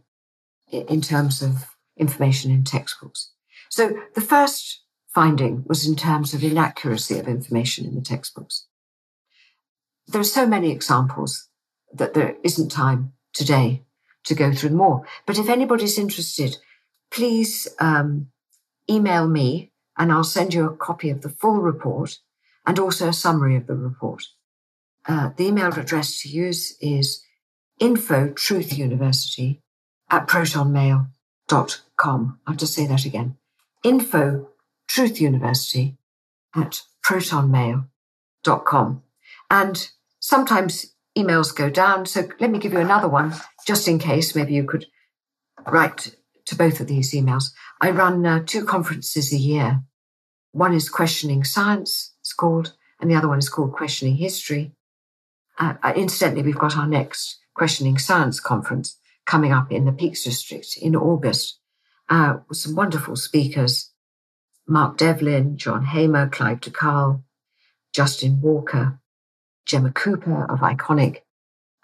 [0.70, 1.64] in terms of
[1.96, 3.32] information in textbooks.
[3.70, 8.66] So the first finding was in terms of inaccuracy of information in the textbooks.
[10.06, 11.48] There are so many examples
[11.92, 13.82] that there isn't time today
[14.24, 15.06] to go through more.
[15.26, 16.58] But if anybody's interested,
[17.10, 18.28] please um,
[18.88, 22.18] email me and I'll send you a copy of the full report
[22.66, 24.24] and also a summary of the report.
[25.10, 27.24] Uh, the email address to use is
[27.80, 29.60] info truth university
[30.08, 32.38] at protonmail.com.
[32.46, 33.36] I'll just say that again.
[33.82, 34.50] Info
[34.86, 35.96] truth university
[36.54, 39.02] at protonmail.com.
[39.50, 42.06] And sometimes emails go down.
[42.06, 43.34] So let me give you another one
[43.66, 44.36] just in case.
[44.36, 44.86] Maybe you could
[45.66, 46.14] write
[46.46, 47.50] to both of these emails.
[47.80, 49.82] I run uh, two conferences a year.
[50.52, 54.72] One is Questioning Science, it's called, and the other one is called Questioning History.
[55.60, 60.78] Uh, incidentally, we've got our next Questioning Science conference coming up in the Peaks District
[60.80, 61.58] in August
[62.08, 63.90] uh, with some wonderful speakers
[64.66, 67.24] Mark Devlin, John Hamer, Clive de Carle,
[67.92, 69.00] Justin Walker,
[69.66, 71.18] Gemma Cooper of Iconic.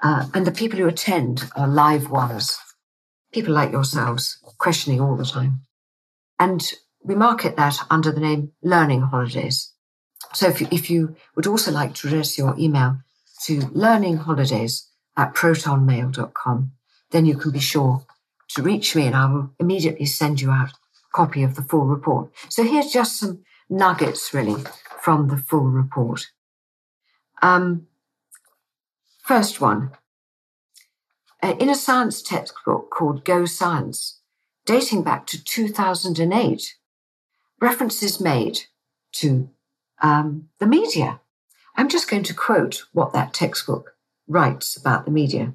[0.03, 2.59] Uh, and the people who attend are live ones,
[3.33, 5.63] people like yourselves, questioning all the time.
[6.39, 6.63] And
[7.03, 9.73] we market that under the name Learning Holidays.
[10.33, 12.99] So if you, if you would also like to address your email
[13.45, 16.73] to learningholidays at protonmail.com,
[17.11, 18.05] then you can be sure
[18.49, 21.85] to reach me and I will immediately send you out a copy of the full
[21.85, 22.31] report.
[22.49, 24.63] So here's just some nuggets really
[25.01, 26.27] from the full report.
[27.43, 27.87] Um,
[29.23, 29.93] first one.
[31.43, 34.21] Uh, in a science textbook called Go Science,
[34.65, 36.75] dating back to 2008,
[37.61, 38.61] references made
[39.13, 39.51] to
[40.03, 41.21] um, the media.
[41.77, 43.95] I'm just going to quote what that textbook
[44.27, 45.53] writes about the media.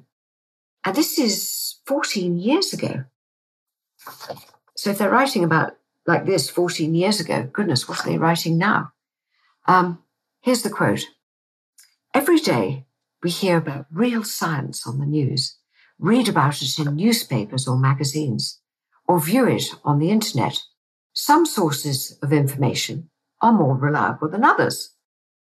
[0.84, 3.04] And this is 14 years ago.
[4.76, 8.58] So if they're writing about like this 14 years ago, goodness, what are they writing
[8.58, 8.92] now?
[9.66, 10.02] Um,
[10.40, 11.04] here's the quote.
[12.14, 12.86] Every day
[13.22, 15.56] we hear about real science on the news,
[15.98, 18.60] read about it in newspapers or magazines,
[19.06, 20.60] or view it on the internet.
[21.12, 24.94] Some sources of information are more reliable than others.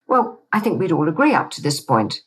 [0.08, 2.22] Well, I think we'd all agree up to this point,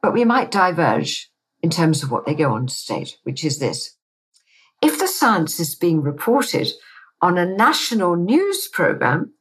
[0.00, 1.30] but we might diverge
[1.62, 3.96] in terms of what they go on to state, which is this.
[4.82, 6.68] If the science is being reported
[7.20, 9.32] on a national news program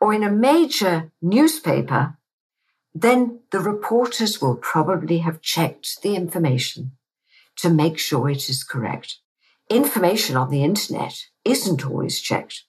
[0.00, 2.18] or in a major newspaper,
[2.94, 6.92] then the reporters will probably have checked the information
[7.56, 9.18] to make sure it is correct.
[9.70, 12.64] Information on the internet isn't always checked.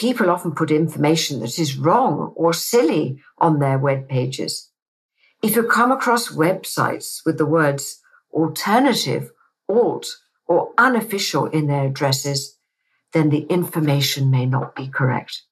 [0.00, 4.70] People often put information that is wrong or silly on their web pages.
[5.42, 8.00] If you come across websites with the words
[8.32, 9.30] alternative,
[9.68, 10.06] alt,
[10.46, 12.56] or unofficial in their addresses,
[13.12, 15.42] then the information may not be correct.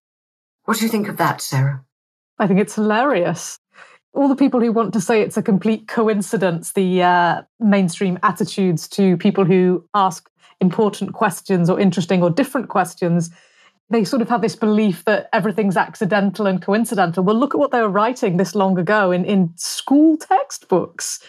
[0.65, 1.85] What do you think of that, Sarah?
[2.39, 3.59] I think it's hilarious.
[4.15, 8.89] All the people who want to say it's a complete coincidence, the uh, mainstream attitudes
[8.89, 13.31] to people who ask important questions or interesting or different questions
[13.91, 17.25] they sort of have this belief that everything's accidental and coincidental.
[17.25, 21.21] Well, look at what they were writing this long ago in, in school textbooks.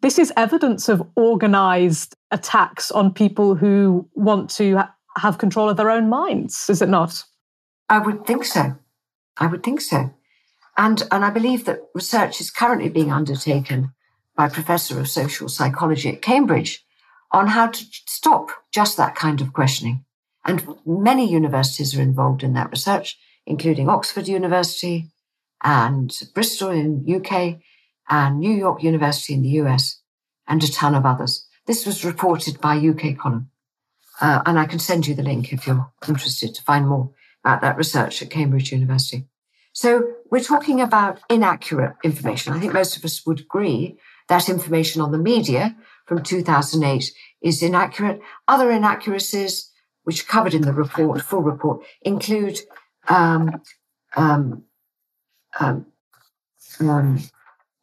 [0.00, 5.76] This is evidence of organized attacks on people who want to ha- have control of
[5.76, 7.24] their own minds, is it not?
[7.88, 8.76] I would think so.
[9.36, 10.12] I would think so.
[10.76, 13.92] And, and I believe that research is currently being undertaken
[14.36, 16.84] by a professor of social psychology at Cambridge
[17.32, 20.04] on how to stop just that kind of questioning.
[20.44, 25.10] And many universities are involved in that research, including Oxford University
[25.62, 27.60] and Bristol in UK
[28.08, 30.00] and New York University in the US
[30.48, 31.46] and a ton of others.
[31.66, 33.50] This was reported by UK Column.
[34.20, 37.10] Uh, and I can send you the link if you're interested to find more
[37.44, 39.26] about that research at Cambridge University.
[39.72, 42.52] So we're talking about inaccurate information.
[42.52, 43.98] I think most of us would agree
[44.28, 45.76] that information on the media
[46.06, 48.20] from 2008 is inaccurate.
[48.48, 49.69] Other inaccuracies
[50.10, 52.58] which are covered in the report, full report, include
[53.06, 53.62] um,
[54.16, 54.64] um,
[55.60, 55.86] um,
[56.80, 57.22] um,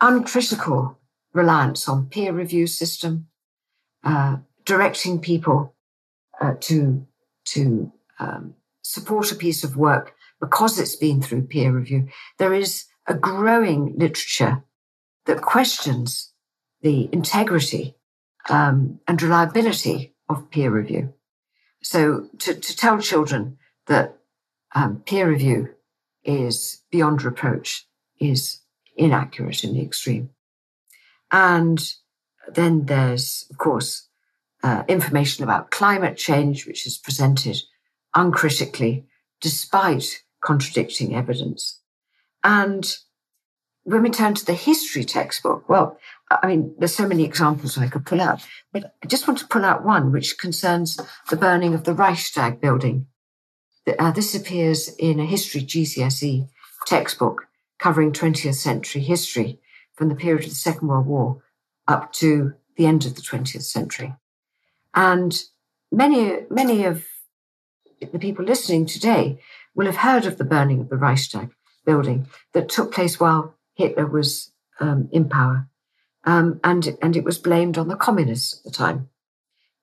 [0.01, 0.99] uncritical
[1.31, 3.27] reliance on peer review system,
[4.03, 4.35] uh,
[4.65, 5.73] directing people
[6.41, 7.07] uh, to
[7.45, 12.09] to um, support a piece of work because it's been through peer review.
[12.39, 14.65] There is a growing literature
[15.27, 16.33] that questions
[16.81, 17.95] the integrity
[18.49, 21.13] um, and reliability of peer review.
[21.89, 24.17] So to, to tell children that
[24.75, 25.69] um, peer review
[26.21, 27.87] is beyond reproach
[28.19, 28.59] is
[28.97, 30.31] inaccurate in the extreme.
[31.31, 31.79] And
[32.53, 34.09] then there's, of course,
[34.63, 37.55] uh, information about climate change, which is presented
[38.13, 39.05] uncritically
[39.39, 41.79] despite contradicting evidence.
[42.43, 42.85] And
[43.87, 45.97] when we turn to the history textbook, well,
[46.29, 49.47] I mean, there's so many examples I could pull out, but I just want to
[49.47, 53.07] pull out one which concerns the burning of the Reichstag building.
[53.97, 56.49] Uh, this appears in a history GCSE
[56.85, 57.47] textbook
[57.79, 59.61] covering 20th century history
[59.93, 61.41] from the period of the Second World War
[61.87, 64.13] up to the end of the 20th century.
[64.93, 65.41] And
[65.93, 67.05] many, many of
[68.01, 69.39] the people listening today
[69.73, 71.51] will have heard of the burning of the Reichstag
[71.85, 75.69] building that took place while Hitler was um, in power.
[76.25, 79.09] Um, and, and it was blamed on the communists at the time,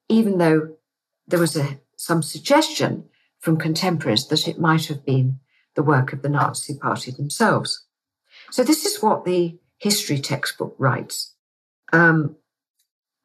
[0.08, 0.76] even though
[1.26, 3.04] there was a, some suggestion
[3.38, 5.38] from contemporaries that it might have been
[5.74, 7.86] the work of the Nazi Party themselves.
[8.50, 11.34] So this is what the history textbook writes.
[11.92, 12.36] Um,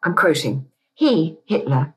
[0.03, 0.67] I'm quoting.
[0.93, 1.95] He, Hitler,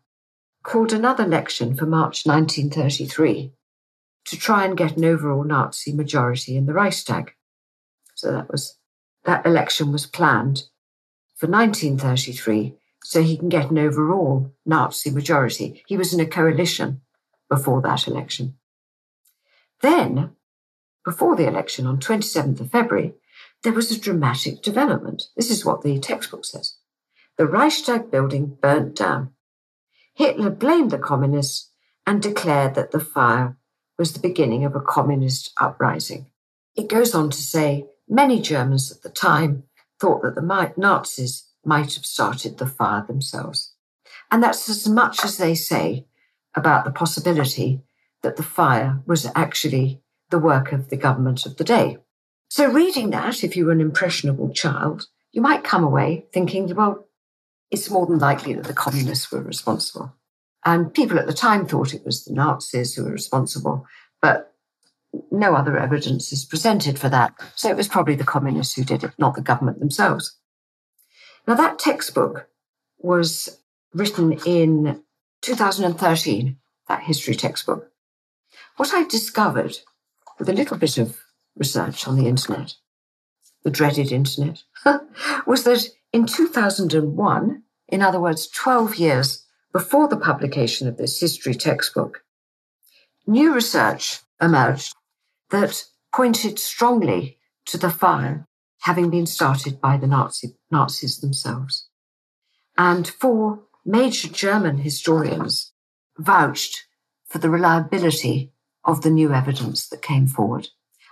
[0.63, 3.53] called another election for March 1933
[4.25, 7.35] to try and get an overall Nazi majority in the Reichstag.
[8.23, 8.79] So that was
[9.25, 10.63] that election was planned
[11.35, 15.83] for 1933 so he can get an overall Nazi majority.
[15.89, 17.01] He was in a coalition
[17.51, 18.55] before that election.
[19.81, 20.37] Then,
[21.05, 23.15] before the election on 27th of February,
[23.65, 25.25] there was a dramatic development.
[25.37, 26.77] This is what the textbook says.
[27.39, 29.33] The Reichstag building burnt down.
[30.15, 31.73] Hitler blamed the communists
[32.07, 33.57] and declared that the fire
[33.99, 36.27] was the beginning of a communist uprising.
[36.77, 39.65] It goes on to say many Germans at the time
[39.99, 43.75] thought that the Nazis might have started the fire themselves.
[44.31, 46.07] And that's as much as they say
[46.55, 47.83] about the possibility
[48.23, 50.01] that the fire was actually
[50.31, 51.99] the work of the government of the day.
[52.49, 57.07] So, reading that, if you were an impressionable child, you might come away thinking, well,
[57.71, 60.15] it's more than likely that the communists were responsible.
[60.65, 63.87] And people at the time thought it was the Nazis who were responsible,
[64.21, 64.52] but
[65.31, 67.35] no other evidence is presented for that.
[67.55, 70.37] So it was probably the communists who did it, not the government themselves.
[71.47, 72.49] Now, that textbook
[72.99, 73.61] was
[73.93, 75.03] written in
[75.43, 76.57] 2013,
[76.89, 77.91] that history textbook.
[78.77, 79.79] What I discovered
[80.39, 81.19] with a little bit of
[81.57, 82.75] research on the internet,
[83.65, 84.63] the dreaded internet,
[85.47, 91.55] was that in 2001, in other words, 12 years before the publication of this history
[91.55, 92.23] textbook,
[93.27, 94.95] new research emerged
[95.53, 98.49] that pointed strongly to the fire
[98.81, 101.89] having been started by the Nazi, Nazis themselves.
[102.77, 105.73] And four major German historians
[106.19, 106.87] vouched
[107.29, 108.53] for the reliability
[108.85, 110.69] of the new evidence that came forward.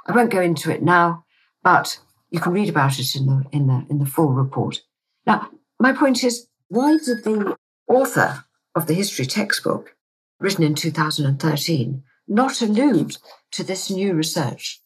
[0.07, 1.25] I won't go into it now,
[1.63, 4.81] but you can read about it in the, in the, in the full report.
[5.27, 7.57] Now, my point is, why did the
[7.89, 9.95] author of the history textbook,
[10.41, 13.19] written in 2013, not allude
[13.51, 14.81] to this new research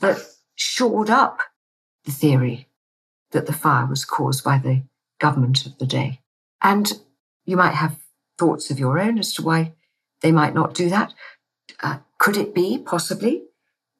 [0.00, 0.18] that
[0.54, 1.38] shored up
[2.04, 2.68] the theory
[3.30, 4.82] that the fire was caused by the
[5.20, 6.20] government of the day.
[6.62, 6.90] And
[7.44, 7.98] you might have
[8.38, 9.74] thoughts of your own as to why
[10.22, 11.12] they might not do that.
[11.82, 13.44] Uh, could it be possibly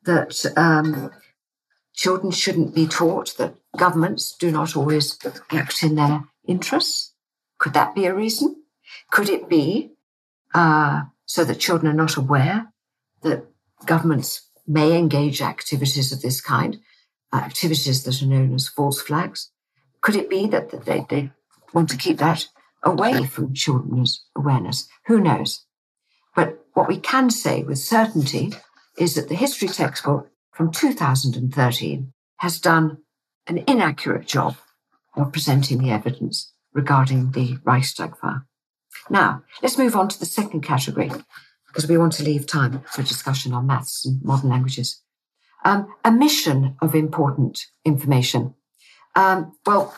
[0.04, 1.10] that um,
[1.92, 5.18] children shouldn't be taught that governments do not always
[5.50, 7.12] act in their interests?
[7.58, 8.62] Could that be a reason?
[9.10, 9.92] Could it be
[10.54, 11.02] uh,
[11.32, 12.70] so that children are not aware
[13.22, 13.42] that
[13.86, 16.78] governments may engage activities of this kind,
[17.32, 19.50] uh, activities that are known as false flags?
[20.02, 21.30] Could it be that, that they, they
[21.72, 22.48] want to keep that
[22.82, 24.86] away from children's awareness?
[25.06, 25.64] Who knows?
[26.36, 28.52] But what we can say with certainty
[28.98, 32.98] is that the history textbook from 2013 has done
[33.46, 34.56] an inaccurate job
[35.16, 38.44] of presenting the evidence regarding the Reichstag fire.
[39.10, 41.10] Now, let's move on to the second category,
[41.66, 45.00] because we want to leave time for discussion on maths and modern languages.
[45.64, 48.54] Um, omission of important information.
[49.14, 49.94] Um, well,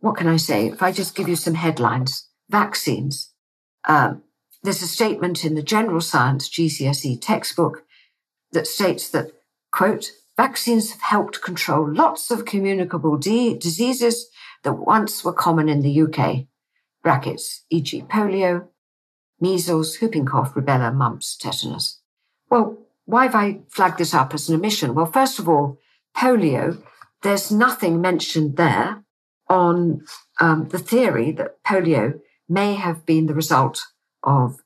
[0.00, 0.66] what can I say?
[0.66, 3.32] If I just give you some headlines, vaccines.
[3.86, 4.22] Um,
[4.62, 7.84] there's a statement in the General Science GCSE textbook
[8.52, 9.30] that states that,
[9.72, 14.28] quote, vaccines have helped control lots of communicable de- diseases
[14.64, 16.46] that once were common in the UK,
[17.08, 18.68] brackets, e.g., polio,
[19.40, 22.02] measles, whooping cough, rubella, mumps, tetanus.
[22.50, 24.94] Well, why have I flagged this up as an omission?
[24.94, 25.78] Well, first of all,
[26.14, 26.82] polio,
[27.22, 29.02] there's nothing mentioned there
[29.48, 30.02] on
[30.38, 33.80] um, the theory that polio may have been the result
[34.22, 34.58] of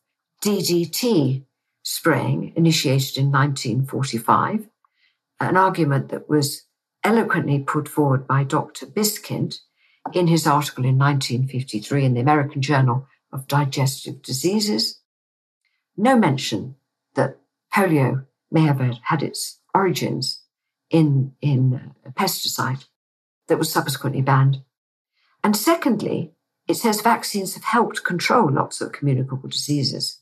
[0.43, 1.45] DDT
[1.85, 4.67] spraying initiated in 1945,
[5.39, 6.67] an argument that was
[7.05, 8.87] eloquently put forward by Dr.
[8.87, 9.59] Biskind
[10.13, 15.01] in his article in 1953 in the American Journal of Digestive Diseases.
[15.97, 16.77] No mention
[17.15, 17.39] that
[17.73, 20.43] polio may have had its origins
[20.91, 22.85] in, in a pesticide
[23.49, 24.63] that was subsequently banned.
[25.43, 26.33] And secondly,
[26.69, 30.21] it says vaccines have helped control lots of communicable diseases.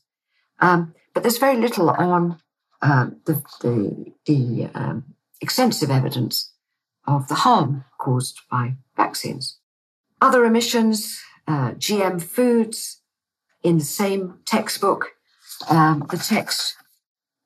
[0.59, 2.39] Um, but there's very little on
[2.81, 6.53] um, the, the, the um, extensive evidence
[7.05, 9.57] of the harm caused by vaccines.
[10.21, 13.01] Other emissions, uh, GM foods,
[13.63, 15.09] in the same textbook,
[15.69, 16.75] um, the text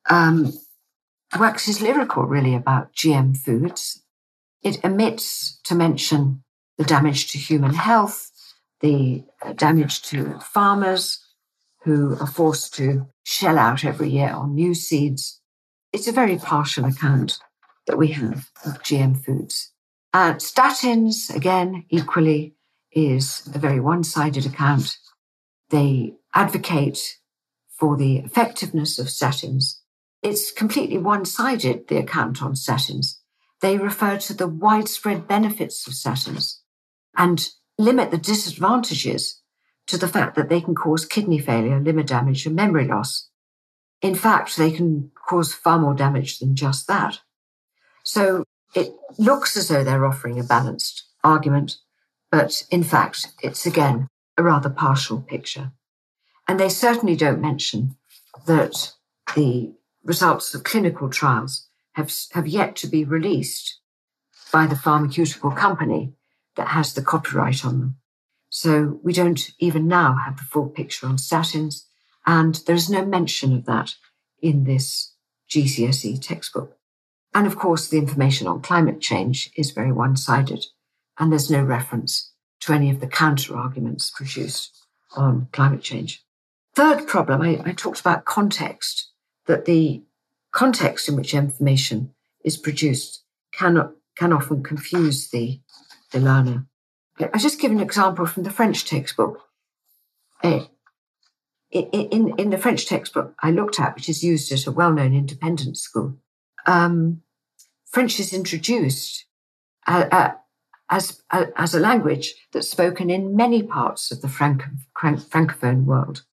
[0.08, 0.52] um,
[1.38, 4.02] waxes lyrical really about GM foods.
[4.62, 6.42] It omits to mention
[6.78, 8.30] the damage to human health,
[8.80, 9.24] the
[9.54, 11.22] damage to farmers
[11.84, 15.40] who are forced to shell out every year on new seeds.
[15.92, 17.38] It's a very partial account
[17.86, 19.72] that we have of GM foods.
[20.12, 22.55] Uh, statins, again, equally,
[22.96, 24.96] is a very one sided account.
[25.68, 27.18] They advocate
[27.68, 29.80] for the effectiveness of statins.
[30.22, 33.18] It's completely one sided, the account on statins.
[33.60, 36.60] They refer to the widespread benefits of statins
[37.16, 39.42] and limit the disadvantages
[39.86, 43.28] to the fact that they can cause kidney failure, liver damage, and memory loss.
[44.00, 47.20] In fact, they can cause far more damage than just that.
[48.02, 48.44] So
[48.74, 51.76] it looks as though they're offering a balanced argument,
[52.36, 55.72] but in fact, it's again a rather partial picture.
[56.46, 57.96] And they certainly don't mention
[58.46, 58.92] that
[59.34, 59.72] the
[60.04, 63.80] results of clinical trials have, have yet to be released
[64.52, 66.12] by the pharmaceutical company
[66.56, 67.96] that has the copyright on them.
[68.50, 71.84] So we don't even now have the full picture on statins,
[72.26, 73.94] and there's no mention of that
[74.42, 75.14] in this
[75.48, 76.76] GCSE textbook.
[77.34, 80.66] And of course, the information on climate change is very one sided,
[81.18, 84.86] and there's no reference to any of the counter arguments produced
[85.16, 86.24] on climate change.
[86.74, 89.10] Third problem, I, I talked about context,
[89.46, 90.02] that the
[90.52, 92.14] context in which information
[92.44, 95.60] is produced can, can often confuse the
[96.12, 96.66] the learner.
[97.20, 99.42] I'll just give an example from the French textbook.
[100.42, 100.64] Uh,
[101.70, 105.14] in, in the French textbook I looked at, which is used at a well known
[105.14, 106.18] independent school,
[106.66, 107.22] um,
[107.90, 109.26] French is introduced
[109.86, 110.32] uh, uh,
[110.90, 116.24] as, uh, as a language that's spoken in many parts of the Franco- Francophone world,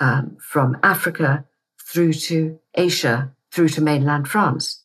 [0.00, 1.46] um, from Africa
[1.90, 4.84] through to Asia, through to mainland France.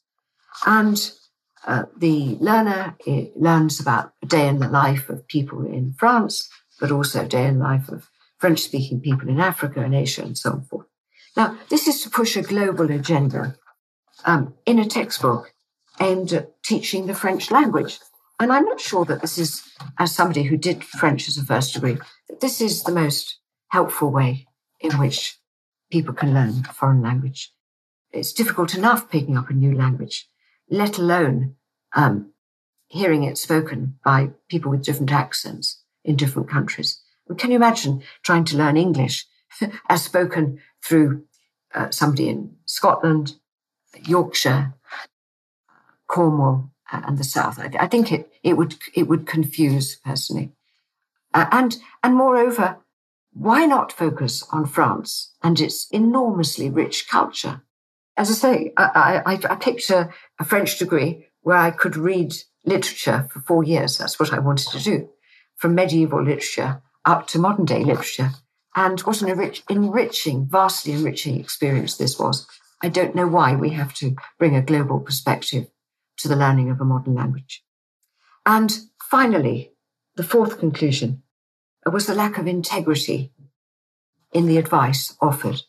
[0.66, 1.12] And
[1.66, 2.96] uh, the learner
[3.36, 6.50] learns about a day in the life of people in France,
[6.80, 10.22] but also a day in the life of French speaking people in Africa and Asia
[10.22, 10.88] and so forth.
[11.36, 13.56] Now, this is to push a global agenda
[14.26, 15.54] um, in a textbook
[16.00, 18.00] aimed at teaching the French language.
[18.40, 19.64] And I'm not sure that this is,
[19.98, 21.98] as somebody who did French as a first degree,
[22.30, 24.48] that this is the most helpful way
[24.80, 25.38] in which
[25.92, 27.52] people can learn a foreign language.
[28.12, 30.30] It's difficult enough picking up a new language
[30.70, 31.56] let alone
[31.96, 32.32] um,
[32.88, 37.02] hearing it spoken by people with different accents in different countries.
[37.38, 39.26] can you imagine trying to learn English
[39.90, 41.24] as spoken through
[41.74, 43.36] uh, somebody in Scotland,
[44.06, 44.74] Yorkshire,
[46.08, 47.60] Cornwall, and the South?
[47.60, 50.52] I, I, think it, it would it would confuse personally,
[51.34, 52.78] uh, and and moreover,
[53.34, 57.62] why not focus on France and its enormously rich culture?
[58.20, 60.10] as I say, I, I, I picked a,
[60.40, 62.34] a, French degree where I could read
[62.66, 63.98] literature for four years.
[63.98, 65.10] That's what I wanted to do,
[65.56, 68.32] from medieval literature up to modern day literature.
[68.76, 72.46] And what an enrich, enriching, vastly enriching experience this was.
[72.84, 75.68] I don't know why we have to bring a global perspective
[76.20, 77.64] to the learning of a modern language.
[78.46, 78.72] And
[79.10, 79.72] finally,
[80.16, 81.24] the fourth conclusion
[81.86, 83.32] was the lack of integrity
[84.32, 85.62] in the advice offered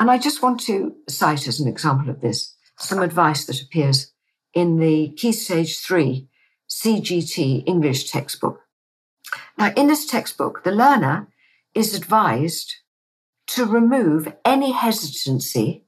[0.00, 4.14] and I just want to cite as an example of this some advice that appears
[4.54, 6.26] in the Key Stage 3
[6.66, 8.62] CGP English textbook.
[9.58, 11.28] Now, in this textbook, the learner
[11.74, 12.76] is advised
[13.48, 15.84] to remove any hesitancy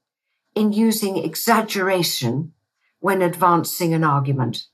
[0.54, 2.52] in using exaggeration
[3.02, 4.66] when advancing an argument.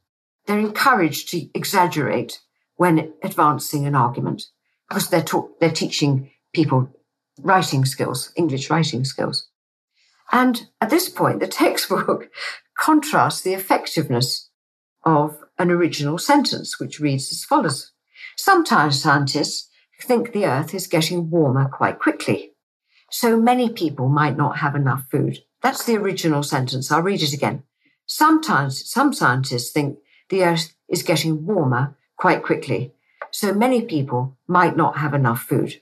[0.47, 2.41] They're encouraged to exaggerate
[2.77, 4.45] when advancing an argument
[4.87, 6.91] because they're, ta- they're teaching people
[7.41, 9.49] writing skills, English writing skills.
[10.31, 12.29] And at this point, the textbook
[12.79, 14.51] contrasts the effectiveness
[15.05, 17.93] of an original sentence, which reads as follows.
[18.37, 19.71] Sometimes scientists
[20.03, 22.53] think the earth is getting warmer quite quickly.
[23.11, 25.39] So many people might not have enough food.
[25.63, 26.93] That's the original sentence.
[26.93, 27.63] I'll read it again.
[28.09, 29.99] Sometimes some scientists think
[30.31, 32.95] the earth is getting warmer quite quickly.
[33.31, 35.81] So many people might not have enough food.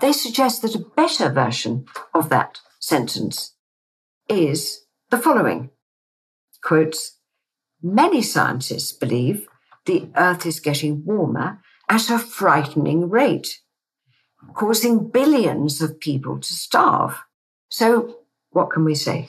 [0.00, 3.54] They suggest that a better version of that sentence
[4.28, 5.70] is the following
[6.62, 7.18] quotes,
[7.82, 9.46] many scientists believe
[9.84, 13.60] the earth is getting warmer at a frightening rate,
[14.54, 17.22] causing billions of people to starve.
[17.68, 18.16] So
[18.50, 19.28] what can we say?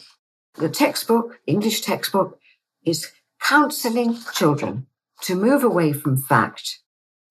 [0.58, 2.40] The textbook, English textbook,
[2.84, 4.88] is counseling children
[5.22, 6.80] to move away from fact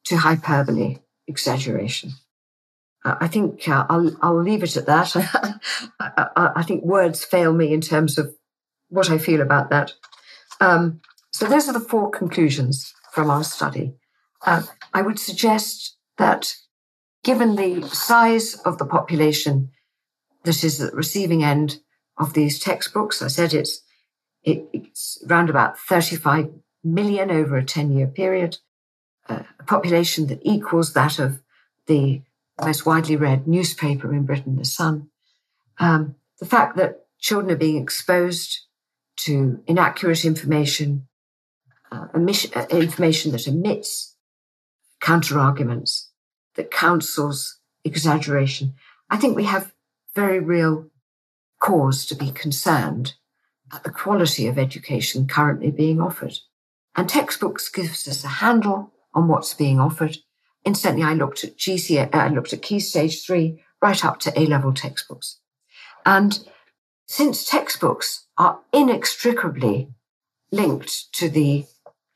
[0.05, 2.13] to hyperbole, exaggeration.
[3.05, 5.15] I think uh, I'll, I'll leave it at that.
[6.01, 8.35] I, I, I, think words fail me in terms of
[8.89, 9.93] what I feel about that.
[10.61, 11.01] Um,
[11.33, 13.95] so those are the four conclusions from our study.
[14.45, 14.63] Uh,
[14.93, 16.57] I would suggest that
[17.23, 19.71] given the size of the population
[20.45, 21.79] that is at the receiving end
[22.19, 23.83] of these textbooks, I said it's,
[24.43, 26.51] it, it's around about 35
[26.83, 28.59] million over a 10 year period,
[29.29, 31.41] uh, a population that equals that of
[31.87, 32.23] the
[32.61, 35.09] most widely read newspaper in Britain, The Sun.
[35.79, 38.61] Um, the fact that children are being exposed
[39.17, 41.07] to inaccurate information,
[41.91, 44.17] uh, uh, information that omits
[45.01, 46.11] counter arguments,
[46.55, 48.75] that counsels exaggeration.
[49.11, 49.73] I think we have
[50.15, 50.87] very real
[51.59, 53.15] cause to be concerned
[53.73, 56.39] at the quality of education currently being offered.
[56.95, 60.19] And textbooks gives us a handle on what's being offered.
[60.65, 64.73] Incidentally, I looked at GCSE, I looked at Key Stage 3 right up to A-level
[64.73, 65.41] textbooks.
[66.05, 66.41] And
[67.07, 69.89] since textbooks are inextricably
[70.51, 71.67] linked to the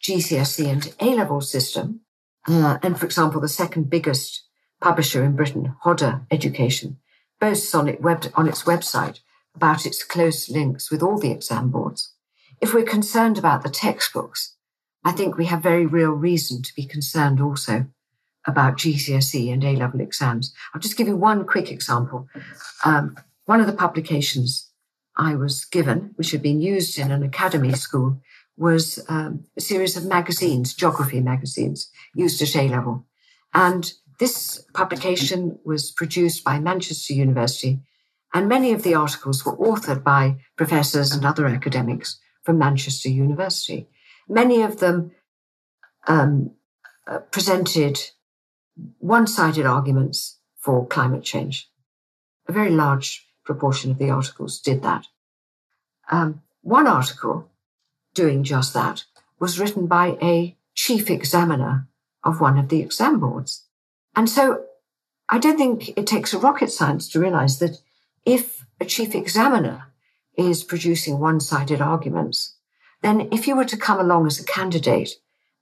[0.03, 2.01] GCSE and A-level system,
[2.49, 4.45] uh, and for example, the second biggest
[4.80, 6.99] publisher in Britain, Hodder Education,
[7.38, 9.20] boasts on, it web, on its website
[9.55, 12.12] about its close links with all the exam boards.
[12.61, 14.57] If we're concerned about the textbooks,
[15.05, 17.86] I think we have very real reason to be concerned also
[18.46, 20.55] about GCSE and A level exams.
[20.74, 22.28] I'll just give you one quick example.
[22.84, 24.70] Um, one of the publications
[25.16, 28.20] I was given, which had been used in an academy school,
[28.57, 33.07] was um, a series of magazines, geography magazines, used at A level.
[33.55, 37.80] And this publication was produced by Manchester University,
[38.32, 43.88] and many of the articles were authored by professors and other academics from Manchester University.
[44.28, 45.12] Many of them
[46.06, 46.52] um,
[47.06, 47.98] uh, presented
[48.98, 51.68] one sided arguments for climate change.
[52.46, 55.06] A very large proportion of the articles did that.
[56.10, 57.50] Um, one article
[58.14, 59.04] doing just that
[59.38, 61.88] was written by a chief examiner
[62.22, 63.66] of one of the exam boards.
[64.14, 64.64] And so
[65.28, 67.80] I don't think it takes a rocket science to realize that
[68.30, 69.92] if a chief examiner
[70.38, 72.56] is producing one sided arguments,
[73.02, 75.10] then if you were to come along as a candidate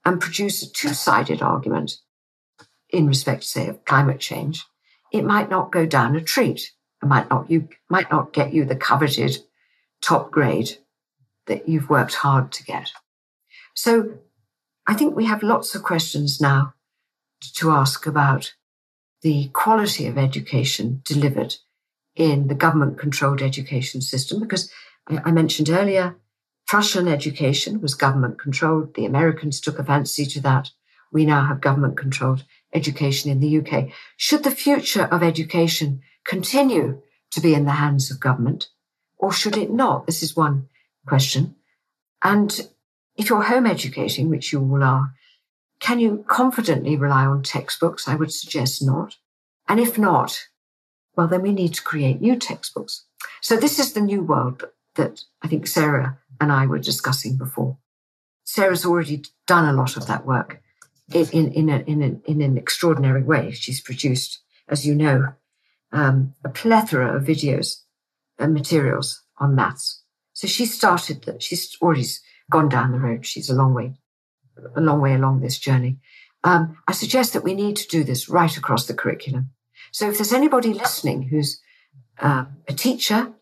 [0.05, 1.93] and produce a two sided argument
[2.89, 4.63] in respect, say, of climate change,
[5.11, 6.71] it might not go down a treat.
[7.01, 9.37] It might not, you might not get you the coveted
[10.01, 10.77] top grade
[11.47, 12.91] that you've worked hard to get.
[13.73, 14.19] So
[14.85, 16.75] I think we have lots of questions now
[17.55, 18.53] to ask about
[19.23, 21.55] the quality of education delivered
[22.19, 24.69] in the government controlled education system, because
[25.07, 26.17] I mentioned earlier,
[26.67, 28.93] Prussian education was government controlled.
[28.93, 30.69] The Americans took a fancy to that.
[31.11, 32.43] We now have government controlled
[32.73, 33.87] education in the UK.
[34.17, 37.01] Should the future of education continue
[37.31, 38.67] to be in the hands of government
[39.17, 40.05] or should it not?
[40.05, 40.67] This is one
[41.07, 41.55] question.
[42.21, 42.69] And
[43.15, 45.13] if you're home educating, which you all are,
[45.79, 48.09] can you confidently rely on textbooks?
[48.09, 49.15] I would suggest not.
[49.69, 50.49] And if not,
[51.15, 53.05] well, then we need to create new textbooks.
[53.41, 54.63] So this is the new world
[54.95, 57.77] that I think Sarah and I were discussing before.
[58.43, 60.61] Sarah's already done a lot of that work
[61.13, 63.51] in, in, in, a, in, a, in an extraordinary way.
[63.51, 65.33] She's produced, as you know,
[65.91, 67.81] um, a plethora of videos
[68.37, 70.03] and materials on maths.
[70.33, 71.43] So she started that.
[71.43, 72.05] She's already
[72.49, 73.25] gone down the road.
[73.25, 73.95] She's a long way,
[74.75, 75.97] a long way along this journey.
[76.43, 79.51] Um, I suggest that we need to do this right across the curriculum.
[79.91, 81.61] So if there's anybody listening who's
[82.19, 83.33] uh, a teacher,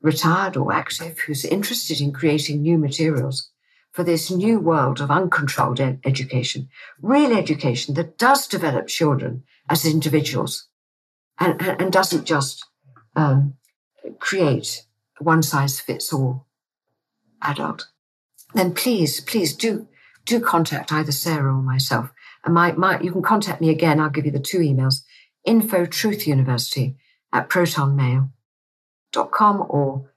[0.00, 3.50] retired or active, who's interested in creating new materials
[3.92, 6.68] for this new world of uncontrolled ed- education,
[7.00, 10.68] real education that does develop children as individuals
[11.38, 12.64] and, and doesn't just
[13.14, 13.54] um,
[14.18, 14.82] create
[15.18, 16.46] one size fits all
[17.42, 17.88] adult,
[18.54, 19.88] then please, please do
[20.24, 22.12] do contact either Sarah or myself.
[22.44, 24.00] And my, my you can contact me again.
[24.00, 25.02] I'll give you the two emails:
[25.46, 26.96] info truth university
[27.32, 30.10] at protonmail.com or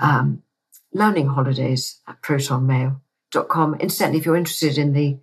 [0.00, 0.42] um,
[0.92, 3.74] learning holidays at protonmail.com.
[3.76, 5.18] Incidentally, if you're interested in the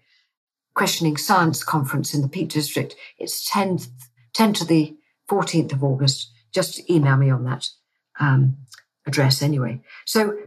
[0.74, 3.80] questioning science conference in the Peak District, it's 10,
[4.34, 4.96] 10 to the
[5.30, 6.32] 14th of August.
[6.54, 7.68] Just email me on that
[8.20, 8.58] um,
[9.06, 9.82] address anyway.
[10.06, 10.38] So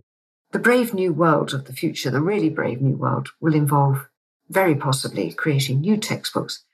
[0.53, 4.09] the brave new world of the future, the really brave new world, will involve
[4.49, 6.65] very possibly creating new textbooks.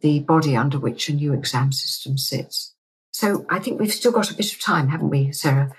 [0.02, 2.76] the body under which a new exam system sits.
[3.12, 5.72] So I think we've still got a bit of time, haven't we, Sarah,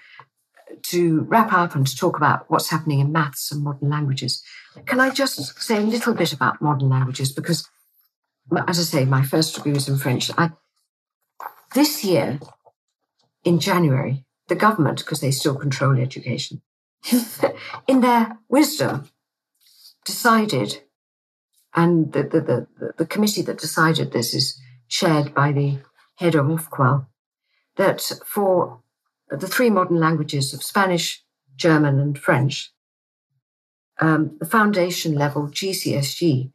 [0.83, 4.43] to wrap up and to talk about what's happening in maths and modern languages.
[4.87, 7.33] Can I just say a little bit about modern languages?
[7.33, 7.68] Because,
[8.66, 10.31] as I say, my first degree was in French.
[10.37, 10.51] I,
[11.74, 12.41] this year,
[13.45, 16.62] in January, the government, because they still control education,
[17.89, 19.11] in their wisdom,
[20.05, 20.83] decided,
[21.74, 25.79] and the, the, the, the, committee that decided this is chaired by the
[26.16, 27.07] head of Ofqual,
[27.76, 28.81] that for
[29.31, 31.22] the three modern languages of Spanish,
[31.57, 32.72] German, and French,
[34.01, 36.53] um, the foundation level GCSE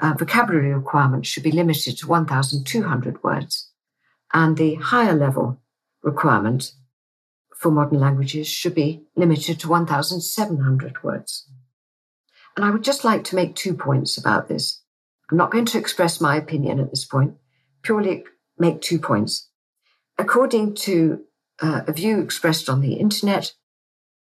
[0.00, 3.70] uh, vocabulary requirement should be limited to 1,200 words,
[4.32, 5.60] and the higher level
[6.02, 6.72] requirement
[7.56, 11.48] for modern languages should be limited to 1,700 words.
[12.56, 14.82] And I would just like to make two points about this.
[15.30, 17.34] I'm not going to express my opinion at this point,
[17.82, 18.24] purely
[18.58, 19.48] make two points.
[20.18, 21.24] According to
[21.60, 23.52] uh, a view expressed on the internet,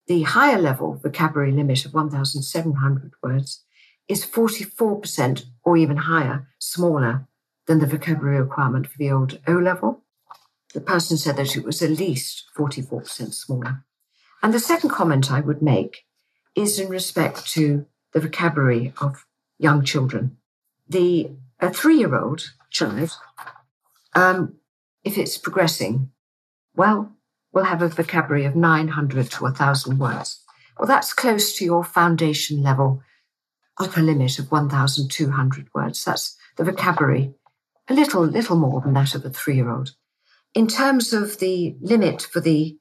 [0.08, 3.64] the higher level vocabulary limit of 1,700 words
[4.08, 7.28] is 44% or even higher, smaller
[7.66, 10.04] than the vocabulary requirement for the old O level.
[10.74, 13.84] The person said that it was at least 44% smaller.
[14.44, 16.06] And the second comment I would make
[16.54, 19.26] is in respect to the vocabulary of
[19.58, 20.38] young children.
[20.88, 23.12] The a three-year-old child,
[24.14, 24.56] um,
[25.04, 26.12] if it's progressing,
[26.76, 27.14] well,
[27.56, 30.44] will have a vocabulary of 900 to 1,000 words.
[30.78, 33.02] Well, that's close to your foundation level
[33.80, 36.04] upper limit of 1,200 words.
[36.04, 37.34] That's the vocabulary,
[37.88, 39.96] a little, little more than that of a three-year-old.
[40.54, 42.78] In terms of the limit for the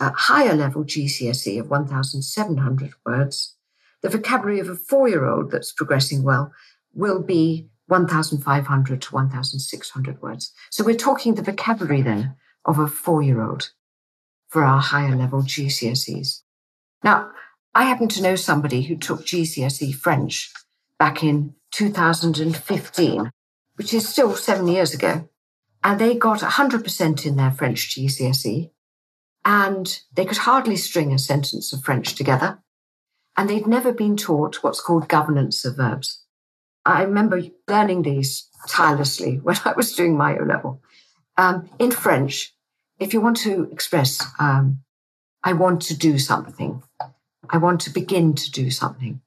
[0.00, 3.56] uh, higher level GCSE of 1,700 words,
[4.02, 6.52] the vocabulary of a four-year-old that's progressing well
[6.94, 10.52] will be 1,500 to 1,600 words.
[10.70, 13.70] So we're talking the vocabulary then of a four-year-old
[14.52, 16.42] for our higher level GCSEs.
[17.02, 17.30] Now,
[17.74, 20.52] I happen to know somebody who took GCSE French
[20.98, 23.30] back in 2015,
[23.76, 25.26] which is still seven years ago.
[25.82, 28.70] And they got 100% in their French GCSE.
[29.42, 32.58] And they could hardly string a sentence of French together.
[33.38, 36.24] And they'd never been taught what's called governance of verbs.
[36.84, 40.82] I remember learning these tirelessly when I was doing my O level.
[41.38, 42.54] Um, in French,
[43.02, 44.78] if you want to express, um,
[45.42, 46.82] I want to do something,
[47.50, 49.20] I want to begin to do something.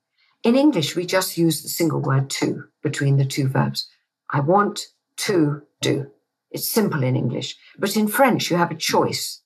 [0.43, 3.89] In English, we just use the single word to between the two verbs.
[4.30, 4.80] I want
[5.17, 6.11] to do.
[6.51, 7.57] It's simple in English.
[7.78, 9.41] But in French, you have a choice.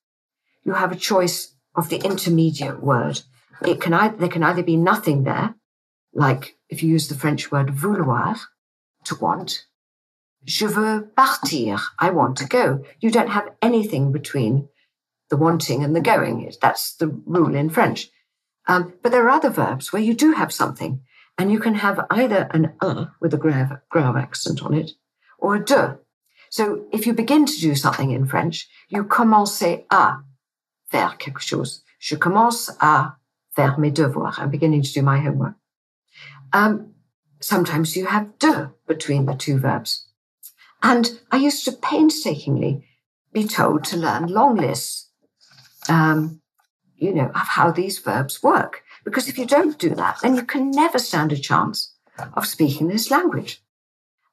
[0.64, 3.22] You have a choice of the intermediate word.
[3.66, 5.56] It can either, there can either be nothing there,
[6.14, 8.36] like if you use the French word vouloir,
[9.06, 9.66] to want,
[10.46, 11.80] Je veux partir.
[12.00, 12.84] I want to go.
[13.00, 14.70] You don't have anything between
[15.30, 16.52] the wanting and the going.
[16.62, 18.10] That's the rule in French.
[18.68, 21.02] Um, but there are other verbs where you do have something,
[21.38, 24.92] and you can have either an un with a grave, grave accent on it,
[25.38, 25.98] or a de.
[26.50, 29.62] So if you begin to do something in French, you commence
[29.92, 30.24] à
[30.90, 31.84] faire quelque chose.
[32.00, 33.16] Je commence à
[33.56, 34.40] faire mes devoirs.
[34.40, 35.56] I'm beginning to do my homework.
[36.54, 36.94] Um,
[37.40, 40.06] sometimes you have de between the two verbs.
[40.82, 42.86] And I used to painstakingly
[43.34, 45.10] be told to learn long lists,
[45.88, 46.42] um,
[46.96, 48.84] you know, of how these verbs work.
[49.04, 51.94] Because if you don't do that, then you can never stand a chance
[52.34, 53.62] of speaking this language.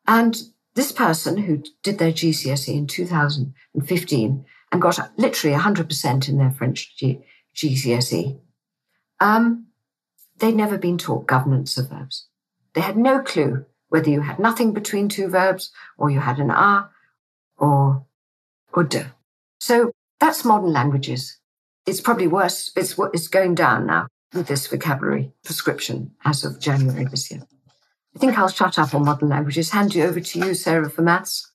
[0.06, 0.36] And
[0.74, 6.96] this person who did their GCSE in 2015 and got literally 100% in their French
[6.96, 7.20] G-
[7.54, 8.38] GCSE,
[9.20, 9.66] um,
[10.38, 12.26] they'd never been taught governance of verbs.
[12.74, 16.50] They had no clue whether you had nothing between two verbs or you had an
[16.50, 16.90] a
[17.58, 18.04] or,
[18.88, 19.12] de.
[19.60, 21.38] So that's modern languages.
[21.86, 22.72] It's probably worse.
[22.76, 27.42] It's what is going down now with this vocabulary prescription as of January this year.
[28.14, 29.70] I think I'll shut up on modern languages.
[29.70, 31.52] Hand you over to you, Sarah, for maths.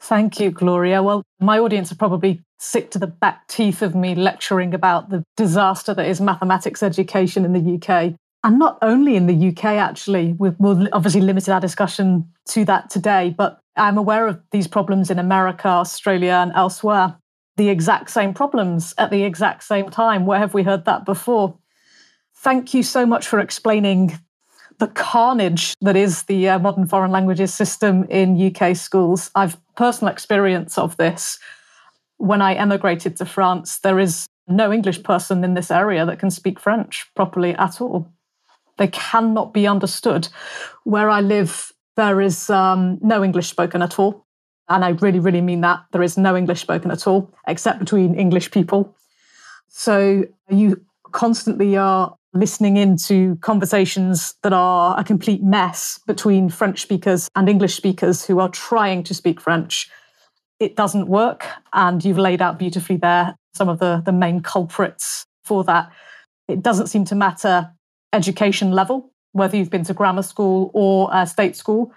[0.00, 1.02] Thank you, Gloria.
[1.02, 5.22] Well, my audience are probably sick to the back teeth of me lecturing about the
[5.36, 8.14] disaster that is mathematics education in the UK.
[8.42, 12.88] And not only in the UK, actually, we've, we've obviously limited our discussion to that
[12.88, 17.16] today, but I'm aware of these problems in America, Australia, and elsewhere.
[17.56, 20.24] The exact same problems at the exact same time.
[20.24, 21.58] Where have we heard that before?
[22.36, 24.18] Thank you so much for explaining
[24.78, 29.30] the carnage that is the uh, modern foreign languages system in UK schools.
[29.34, 31.38] I've personal experience of this.
[32.16, 36.30] When I emigrated to France, there is no English person in this area that can
[36.30, 38.10] speak French properly at all.
[38.80, 40.28] They cannot be understood.
[40.84, 44.24] Where I live, there is um, no English spoken at all.
[44.70, 45.84] And I really, really mean that.
[45.92, 48.96] There is no English spoken at all, except between English people.
[49.68, 50.80] So you
[51.12, 57.74] constantly are listening into conversations that are a complete mess between French speakers and English
[57.74, 59.90] speakers who are trying to speak French.
[60.58, 61.44] It doesn't work.
[61.74, 65.92] And you've laid out beautifully there some of the, the main culprits for that.
[66.48, 67.72] It doesn't seem to matter
[68.12, 71.92] education level, whether you've been to grammar school or a state school,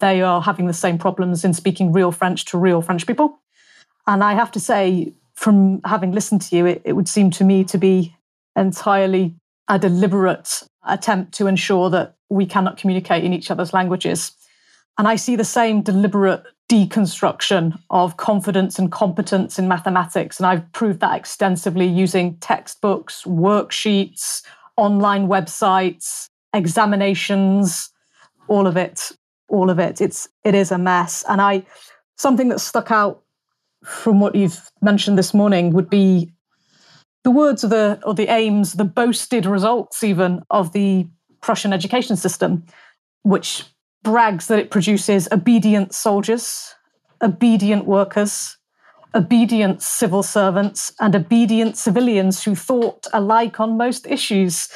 [0.00, 3.38] they are having the same problems in speaking real French to real French people.
[4.06, 7.44] And I have to say, from having listened to you, it, it would seem to
[7.44, 8.14] me to be
[8.54, 9.34] entirely
[9.68, 14.32] a deliberate attempt to ensure that we cannot communicate in each other's languages.
[14.98, 20.38] And I see the same deliberate deconstruction of confidence and competence in mathematics.
[20.38, 24.42] And I've proved that extensively using textbooks, worksheets,
[24.76, 27.90] online websites, examinations,
[28.48, 29.12] all of it,
[29.48, 30.00] all of it.
[30.00, 31.24] It's it is a mess.
[31.28, 31.64] And I
[32.16, 33.22] something that stuck out
[33.84, 36.32] from what you've mentioned this morning would be
[37.24, 41.08] the words of the or the aims, the boasted results even of the
[41.40, 42.64] Prussian education system,
[43.22, 43.64] which
[44.02, 46.74] brags that it produces obedient soldiers,
[47.22, 48.55] obedient workers,
[49.14, 54.68] obedient civil servants, and obedient civilians who thought alike on most issues.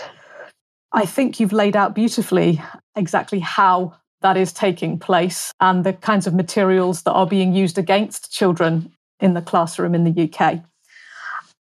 [0.93, 2.61] I think you've laid out beautifully
[2.97, 7.79] exactly how that is taking place and the kinds of materials that are being used
[7.79, 10.63] against children in the classroom in the UK.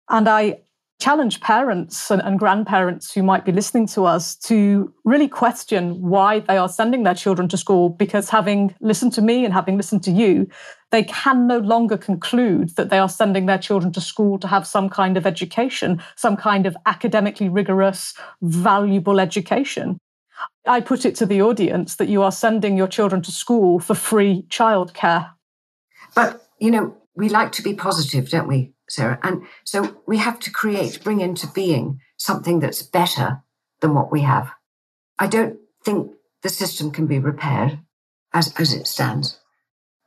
[0.09, 0.61] And I
[1.03, 6.39] challenge parents and, and, grandparents who might be listening to us to really question why
[6.39, 10.05] they are sending their children to school because having listened to me and having listened
[10.05, 10.47] to you
[10.93, 14.65] they can no longer conclude that they are sending their children to school to have
[14.65, 19.99] some kind of education some kind of academically rigorous valuable education.
[20.67, 23.95] I put it to the audience that you are sending your children to school for
[23.95, 25.31] free childcare.
[26.15, 29.19] But you know we like to be positive don't we Sarah.
[29.23, 33.43] And so we have to create, bring into being something that's better
[33.81, 34.51] than what we have.
[35.19, 36.13] I don't think
[36.43, 37.79] the system can be repaired
[38.35, 39.39] as, as it stands.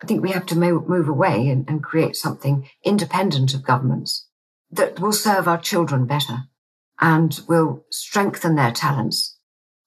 [0.01, 4.27] I think we have to move, move away and, and create something independent of governments
[4.69, 6.43] that will serve our children better
[6.99, 9.37] and will strengthen their talents.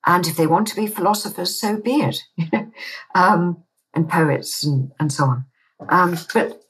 [0.07, 2.18] And if they want to be philosophers, so be it,
[3.14, 5.44] um, and poets and, and so on.
[5.88, 6.62] Um, but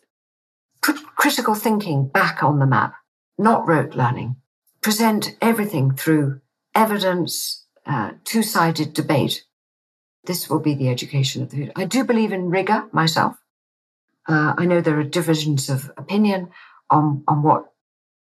[0.82, 2.94] put critical thinking back on the map,
[3.36, 4.36] not rote learning.
[4.80, 6.40] Present everything through
[6.74, 9.44] evidence, uh, two sided debate.
[10.24, 11.72] This will be the education of the future.
[11.76, 13.36] I do believe in rigor myself.
[14.28, 16.50] Uh, I know there are divisions of opinion
[16.90, 17.72] on, on what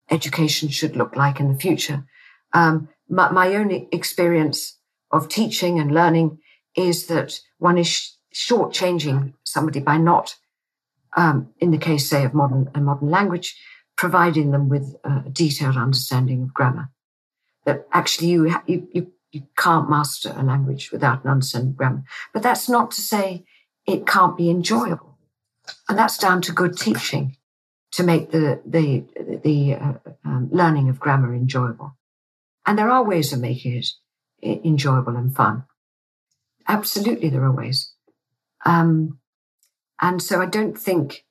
[0.09, 2.05] education should look like in the future.
[2.53, 4.77] Um, my, my, own experience
[5.11, 6.39] of teaching and learning
[6.75, 10.35] is that one is sh- shortchanging somebody by not
[11.15, 13.57] um, in the case, say, of modern a modern language,
[13.95, 16.89] providing them with a detailed understanding of grammar.
[17.65, 22.03] That actually you, you, you, you can't master a language without an understanding of grammar.
[22.33, 23.45] But that's not to say
[23.87, 25.17] it can't be enjoyable.
[25.89, 27.37] And that's down to good teaching
[27.93, 29.05] to make the, the,
[29.43, 29.93] the uh,
[30.25, 31.97] um, learning of grammar enjoyable.
[32.65, 33.83] And there are ways of making
[34.41, 35.63] it enjoyable and fun.
[36.67, 37.93] Absolutely, there are ways.
[38.65, 39.19] Um,
[40.01, 41.25] and so I don't think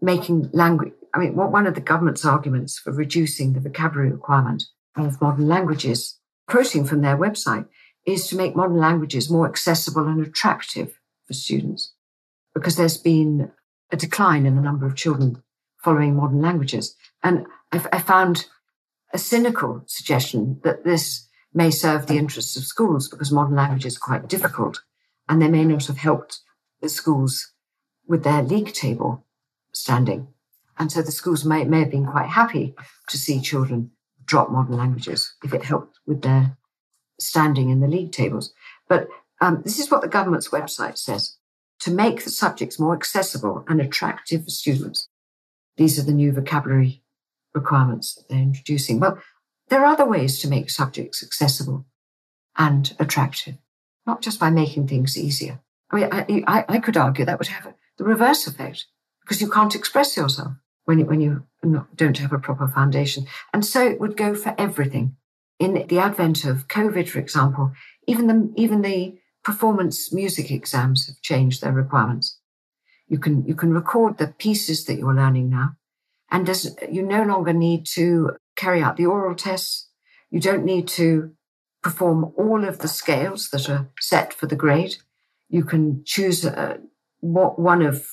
[0.00, 4.64] making language, I mean, one of the government's arguments for reducing the vocabulary requirement
[4.96, 7.66] of modern languages, quoting from their website,
[8.06, 11.92] is to make modern languages more accessible and attractive for students
[12.54, 13.50] because there's been
[13.92, 15.42] a decline in the number of children
[15.82, 16.96] following modern languages.
[17.22, 18.46] And I, I found
[19.12, 24.00] a cynical suggestion that this may serve the interests of schools because modern languages are
[24.00, 24.82] quite difficult
[25.28, 26.40] and they may not have helped
[26.80, 27.52] the schools
[28.08, 29.24] with their league table
[29.72, 30.26] standing.
[30.78, 32.74] And so the schools may, may have been quite happy
[33.08, 33.90] to see children
[34.24, 36.56] drop modern languages if it helped with their
[37.20, 38.52] standing in the league tables.
[38.88, 39.08] But
[39.40, 41.36] um, this is what the government's website says
[41.80, 45.08] to make the subjects more accessible and attractive for students.
[45.76, 47.02] These are the new vocabulary
[47.54, 48.98] requirements that they're introducing.
[48.98, 49.20] Well,
[49.68, 51.86] there are other ways to make subjects accessible
[52.56, 53.58] and attractive,
[54.06, 55.60] not just by making things easier.
[55.90, 58.86] I mean, I, I, I could argue that would have a the reverse effect
[59.20, 60.52] because you can't express yourself
[60.84, 61.44] when you, when you
[61.94, 63.26] don't have a proper foundation.
[63.52, 65.16] And so it would go for everything.
[65.58, 67.72] In the advent of COVID, for example,
[68.06, 72.38] even the, even the performance music exams have changed their requirements.
[73.08, 75.72] You can, you can record the pieces that you're learning now.
[76.30, 76.48] And
[76.90, 79.88] you no longer need to carry out the oral tests.
[80.30, 81.32] You don't need to
[81.82, 84.96] perform all of the scales that are set for the grade.
[85.48, 86.78] You can choose uh,
[87.20, 88.06] one of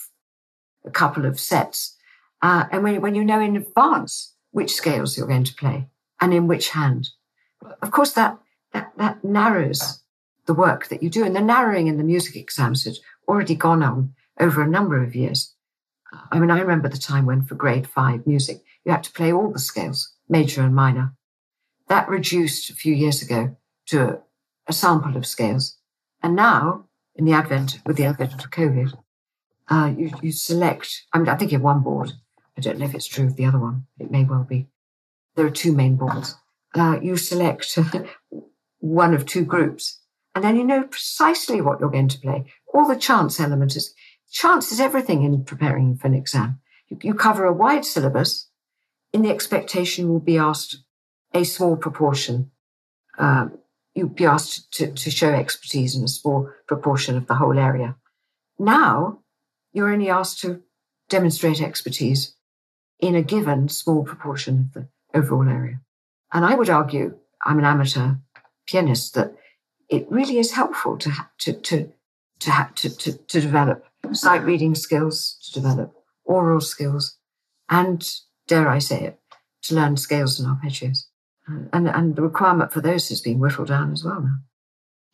[0.86, 1.96] a couple of sets.
[2.42, 5.88] Uh, and when, when you know in advance which scales you're going to play
[6.22, 7.10] and in which hand,
[7.82, 8.38] of course, that,
[8.74, 10.02] that, that narrows
[10.46, 11.24] the work that you do.
[11.24, 12.96] And the narrowing in the music exams had
[13.28, 15.54] already gone on over a number of years.
[16.32, 19.34] I mean, I remember the time when for grade five music, you had to play
[19.34, 21.14] all the scales, major and minor.
[21.88, 23.56] That reduced a few years ago
[23.88, 24.20] to a,
[24.68, 25.78] a sample of scales.
[26.24, 26.86] And now,
[27.16, 28.94] in the advent, with the advent of COVID,
[29.70, 32.12] uh, you, you select, I mean, I think in one board,
[32.58, 34.68] I don't know if it's true of the other one, it may well be.
[35.36, 36.36] There are two main boards.
[36.74, 37.78] Uh, you select
[38.80, 40.00] one of two groups,
[40.34, 42.46] and then you know precisely what you're going to play.
[42.74, 43.94] All the chance element is,
[44.32, 46.60] chance is everything in preparing for an exam.
[46.88, 48.50] You, you cover a wide syllabus
[49.14, 50.84] in the expectation you will be asked
[51.34, 52.52] a small proportion.
[53.18, 53.58] Um,
[53.96, 57.96] you'll be asked to, to show expertise in a small proportion of the whole area.
[58.60, 59.20] Now,
[59.72, 60.62] you're only asked to
[61.10, 62.36] demonstrate expertise
[63.00, 65.80] in a given small proportion of the overall area.
[66.34, 68.16] And I would argue, I'm an amateur
[68.68, 69.34] pianist, that
[69.90, 71.92] it really is helpful to, to, to,
[72.40, 75.94] to, to, to, to develop sight reading skills, to develop
[76.26, 77.18] oral skills,
[77.70, 78.08] and
[78.48, 79.20] dare I say it,
[79.64, 81.06] to learn scales and arpeggios.
[81.48, 84.38] And, and the requirement for those has been whittled down as well now.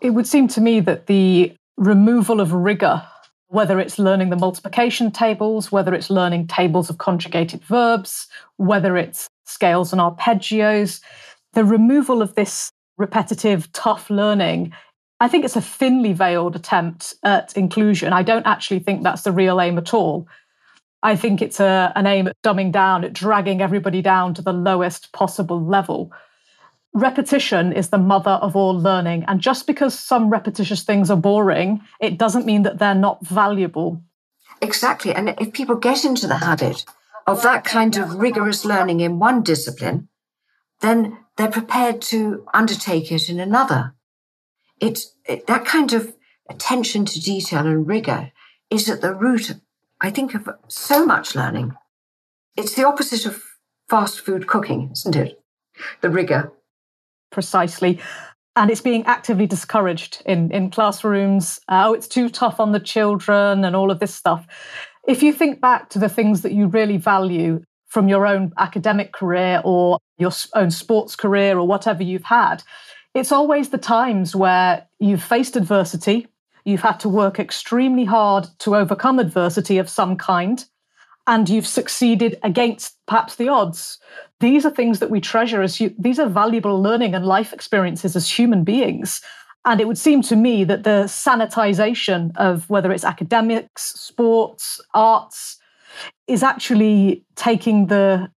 [0.02, 3.04] It would seem to me that the removal of rigor,
[3.48, 8.28] whether it's learning the multiplication tables, whether it's learning tables of conjugated verbs,
[8.58, 11.02] whether it's scales and arpeggios,
[11.54, 14.74] the removal of this repetitive, tough learning
[15.22, 18.12] I think it's a thinly veiled attempt at inclusion.
[18.12, 20.28] I don't actually think that's the real aim at all.
[21.04, 24.54] I think it's a, an aim at dumbing down, at dragging everybody down to the
[24.54, 26.12] lowest possible level.
[26.94, 29.24] Repetition is the mother of all learning.
[29.28, 34.04] And just because some repetitious things are boring, it doesn't mean that they're not valuable.
[34.62, 35.14] Exactly.
[35.14, 36.86] And if people get into the habit
[37.26, 40.10] of that kind of rigorous learning in one discipline,
[40.82, 43.96] then they're prepared to undertake it in another.
[44.80, 46.14] It's it, that kind of
[46.50, 48.32] attention to detail and rigor
[48.70, 49.56] is at the root
[50.02, 51.74] I think of so much learning.
[52.58, 53.42] It's the opposite of
[53.88, 55.40] fast food cooking, isn't it?
[56.02, 56.52] The rigor.
[57.32, 58.00] Precisely.
[58.56, 61.60] And it's being actively discouraged in, in classrooms.
[61.70, 64.46] Oh, it's too tough on the children and all of this stuff.
[65.08, 69.14] If you think back to the things that you really value from your own academic
[69.14, 72.64] career or your own sports career or whatever you've had,
[73.14, 76.28] it's always the times where you've faced adversity,
[76.66, 80.64] You've had to work extremely hard to overcome adversity of some kind,
[81.28, 84.00] and you've succeeded against perhaps the odds.
[84.40, 88.30] These are things that we treasure as these are valuable learning and life experiences as
[88.30, 89.22] human beings.
[89.64, 95.58] And it would seem to me that the sanitization of whether it's academics, sports, arts,
[96.28, 98.32] is actually taking the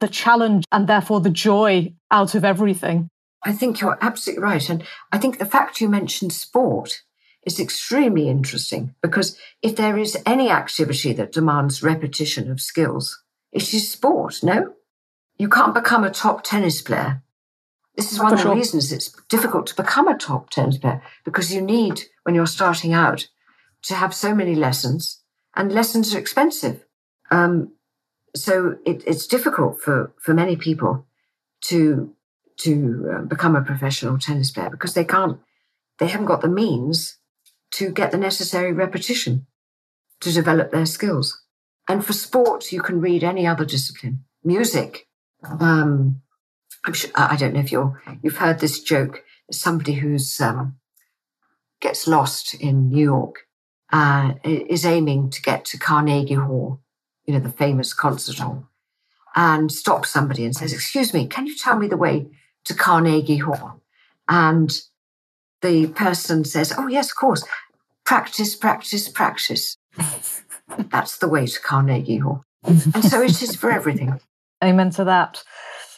[0.00, 3.08] the challenge and therefore the joy out of everything.
[3.42, 4.68] I think you're absolutely right.
[4.68, 7.02] And I think the fact you mentioned sport
[7.44, 13.22] is extremely interesting because if there is any activity that demands repetition of skills,
[13.52, 14.74] it is sport, no?
[15.38, 17.22] You can't become a top tennis player.
[17.96, 18.54] This is one For of the sure.
[18.54, 22.92] reasons it's difficult to become a top tennis player because you need, when you're starting
[22.92, 23.28] out,
[23.82, 25.22] to have so many lessons
[25.56, 26.84] and lessons are expensive.
[27.30, 27.72] Um,
[28.34, 31.06] so it, it's difficult for, for many people
[31.62, 32.14] to
[32.58, 35.38] to uh, become a professional tennis player because they can't
[35.98, 37.16] they haven't got the means
[37.72, 39.46] to get the necessary repetition
[40.20, 41.42] to develop their skills.
[41.88, 44.24] And for sports, you can read any other discipline.
[44.44, 45.08] Music.
[45.42, 46.22] Um,
[46.92, 49.24] sure, I don't know if you're, you've heard this joke.
[49.50, 50.76] Somebody who's, um,
[51.80, 53.46] gets lost in New York,
[53.92, 56.80] uh, is aiming to get to Carnegie Hall,
[57.24, 58.68] you know, the famous concert hall,
[59.34, 62.26] and stops somebody and says, excuse me, can you tell me the way
[62.64, 63.80] to Carnegie Hall?
[64.28, 64.70] And
[65.62, 67.44] the person says, Oh, yes, of course.
[68.04, 69.76] Practice, practice, practice.
[70.90, 72.42] That's the way to Carnegie Hall.
[72.64, 74.20] and so it is for everything.
[74.62, 75.42] Amen to that.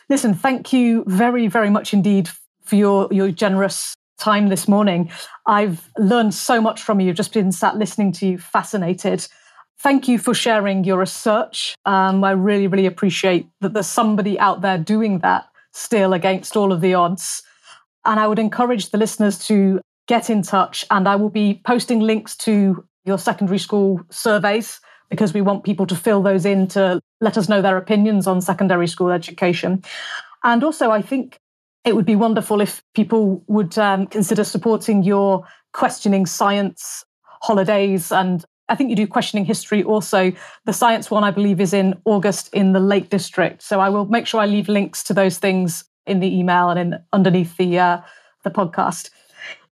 [0.08, 2.28] Listen, thank you very, very much indeed
[2.62, 5.10] for your, your generous time this morning.
[5.46, 9.26] I've learned so much from you, just been sat listening to you, fascinated.
[9.78, 11.74] Thank you for sharing your research.
[11.86, 16.72] Um, I really, really appreciate that there's somebody out there doing that still against all
[16.72, 17.42] of the odds.
[18.04, 20.84] And I would encourage the listeners to get in touch.
[20.90, 24.80] And I will be posting links to your secondary school surveys
[25.10, 28.40] because we want people to fill those in to let us know their opinions on
[28.40, 29.82] secondary school education.
[30.42, 31.38] And also, I think
[31.84, 37.04] it would be wonderful if people would um, consider supporting your questioning science
[37.42, 38.10] holidays.
[38.10, 40.32] And I think you do questioning history also.
[40.64, 43.62] The science one, I believe, is in August in the Lake District.
[43.62, 46.78] So I will make sure I leave links to those things in the email and
[46.78, 48.00] in underneath the uh,
[48.44, 49.10] the podcast.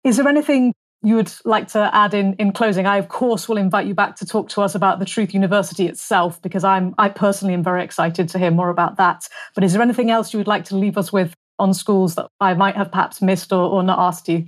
[0.04, 0.72] Is there anything
[1.02, 2.86] you would like to add in in closing?
[2.86, 5.86] I of course will invite you back to talk to us about the Truth University
[5.86, 9.28] itself because I'm I personally am very excited to hear more about that.
[9.54, 12.28] But is there anything else you would like to leave us with on schools that
[12.40, 14.46] I might have perhaps missed or, or not asked you?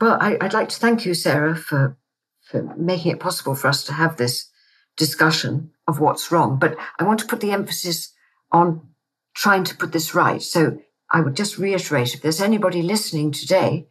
[0.00, 1.96] Well, I, would like to thank you, Sarah, for
[2.42, 4.50] for making it possible for us to have this
[4.96, 6.58] discussion of what's wrong.
[6.58, 8.12] But I want to put the emphasis
[8.50, 8.88] on
[9.34, 10.42] trying to put this right.
[10.42, 10.78] So
[11.12, 13.86] I would just reiterate if there's anybody listening today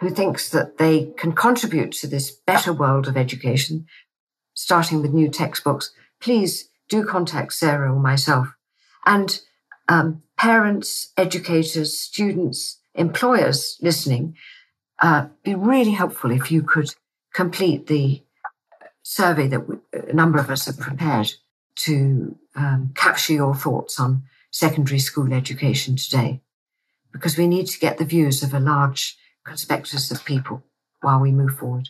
[0.00, 3.86] who thinks that they can contribute to this better world of education,
[4.54, 8.48] starting with new textbooks, please do contact Sarah or myself.
[9.04, 9.40] And
[9.88, 14.34] um, parents, educators, students, employers listening,
[15.00, 16.94] uh, be really helpful if you could
[17.34, 18.22] complete the
[19.02, 19.60] survey that
[19.92, 21.30] a number of us have prepared
[21.76, 26.40] to um, capture your thoughts on secondary school education today
[27.14, 30.62] because we need to get the views of a large conspectus of people
[31.00, 31.88] while we move forward.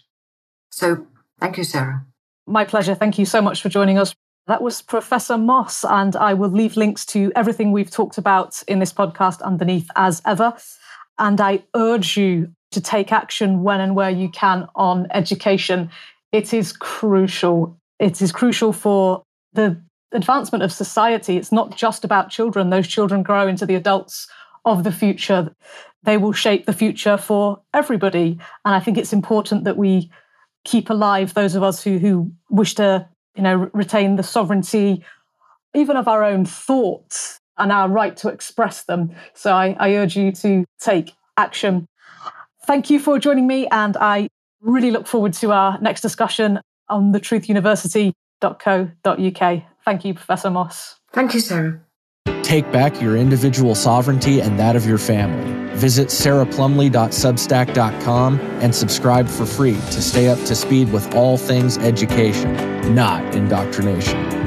[0.70, 1.06] So
[1.40, 2.04] thank you, Sarah.
[2.46, 2.94] My pleasure.
[2.94, 4.14] Thank you so much for joining us.
[4.46, 8.78] That was Professor Moss, and I will leave links to everything we've talked about in
[8.78, 10.54] this podcast underneath as ever.
[11.18, 15.90] And I urge you to take action when and where you can on education.
[16.32, 17.78] It is crucial.
[17.98, 19.22] It is crucial for
[19.54, 19.80] the
[20.12, 21.38] advancement of society.
[21.38, 22.68] It's not just about children.
[22.68, 24.28] Those children grow into the adults
[24.64, 25.54] of the future.
[26.02, 28.38] They will shape the future for everybody.
[28.64, 30.10] And I think it's important that we
[30.64, 35.04] keep alive those of us who, who wish to, you know, retain the sovereignty,
[35.74, 39.14] even of our own thoughts and our right to express them.
[39.34, 41.86] So I, I urge you to take action.
[42.66, 43.66] Thank you for joining me.
[43.68, 44.28] And I
[44.60, 49.62] really look forward to our next discussion on the truthuniversity.co.uk.
[49.84, 50.96] Thank you, Professor Moss.
[51.12, 51.80] Thank you, Sarah.
[52.44, 55.74] Take back your individual sovereignty and that of your family.
[55.76, 62.94] Visit sarahplumley.substack.com and subscribe for free to stay up to speed with all things education,
[62.94, 64.43] not indoctrination.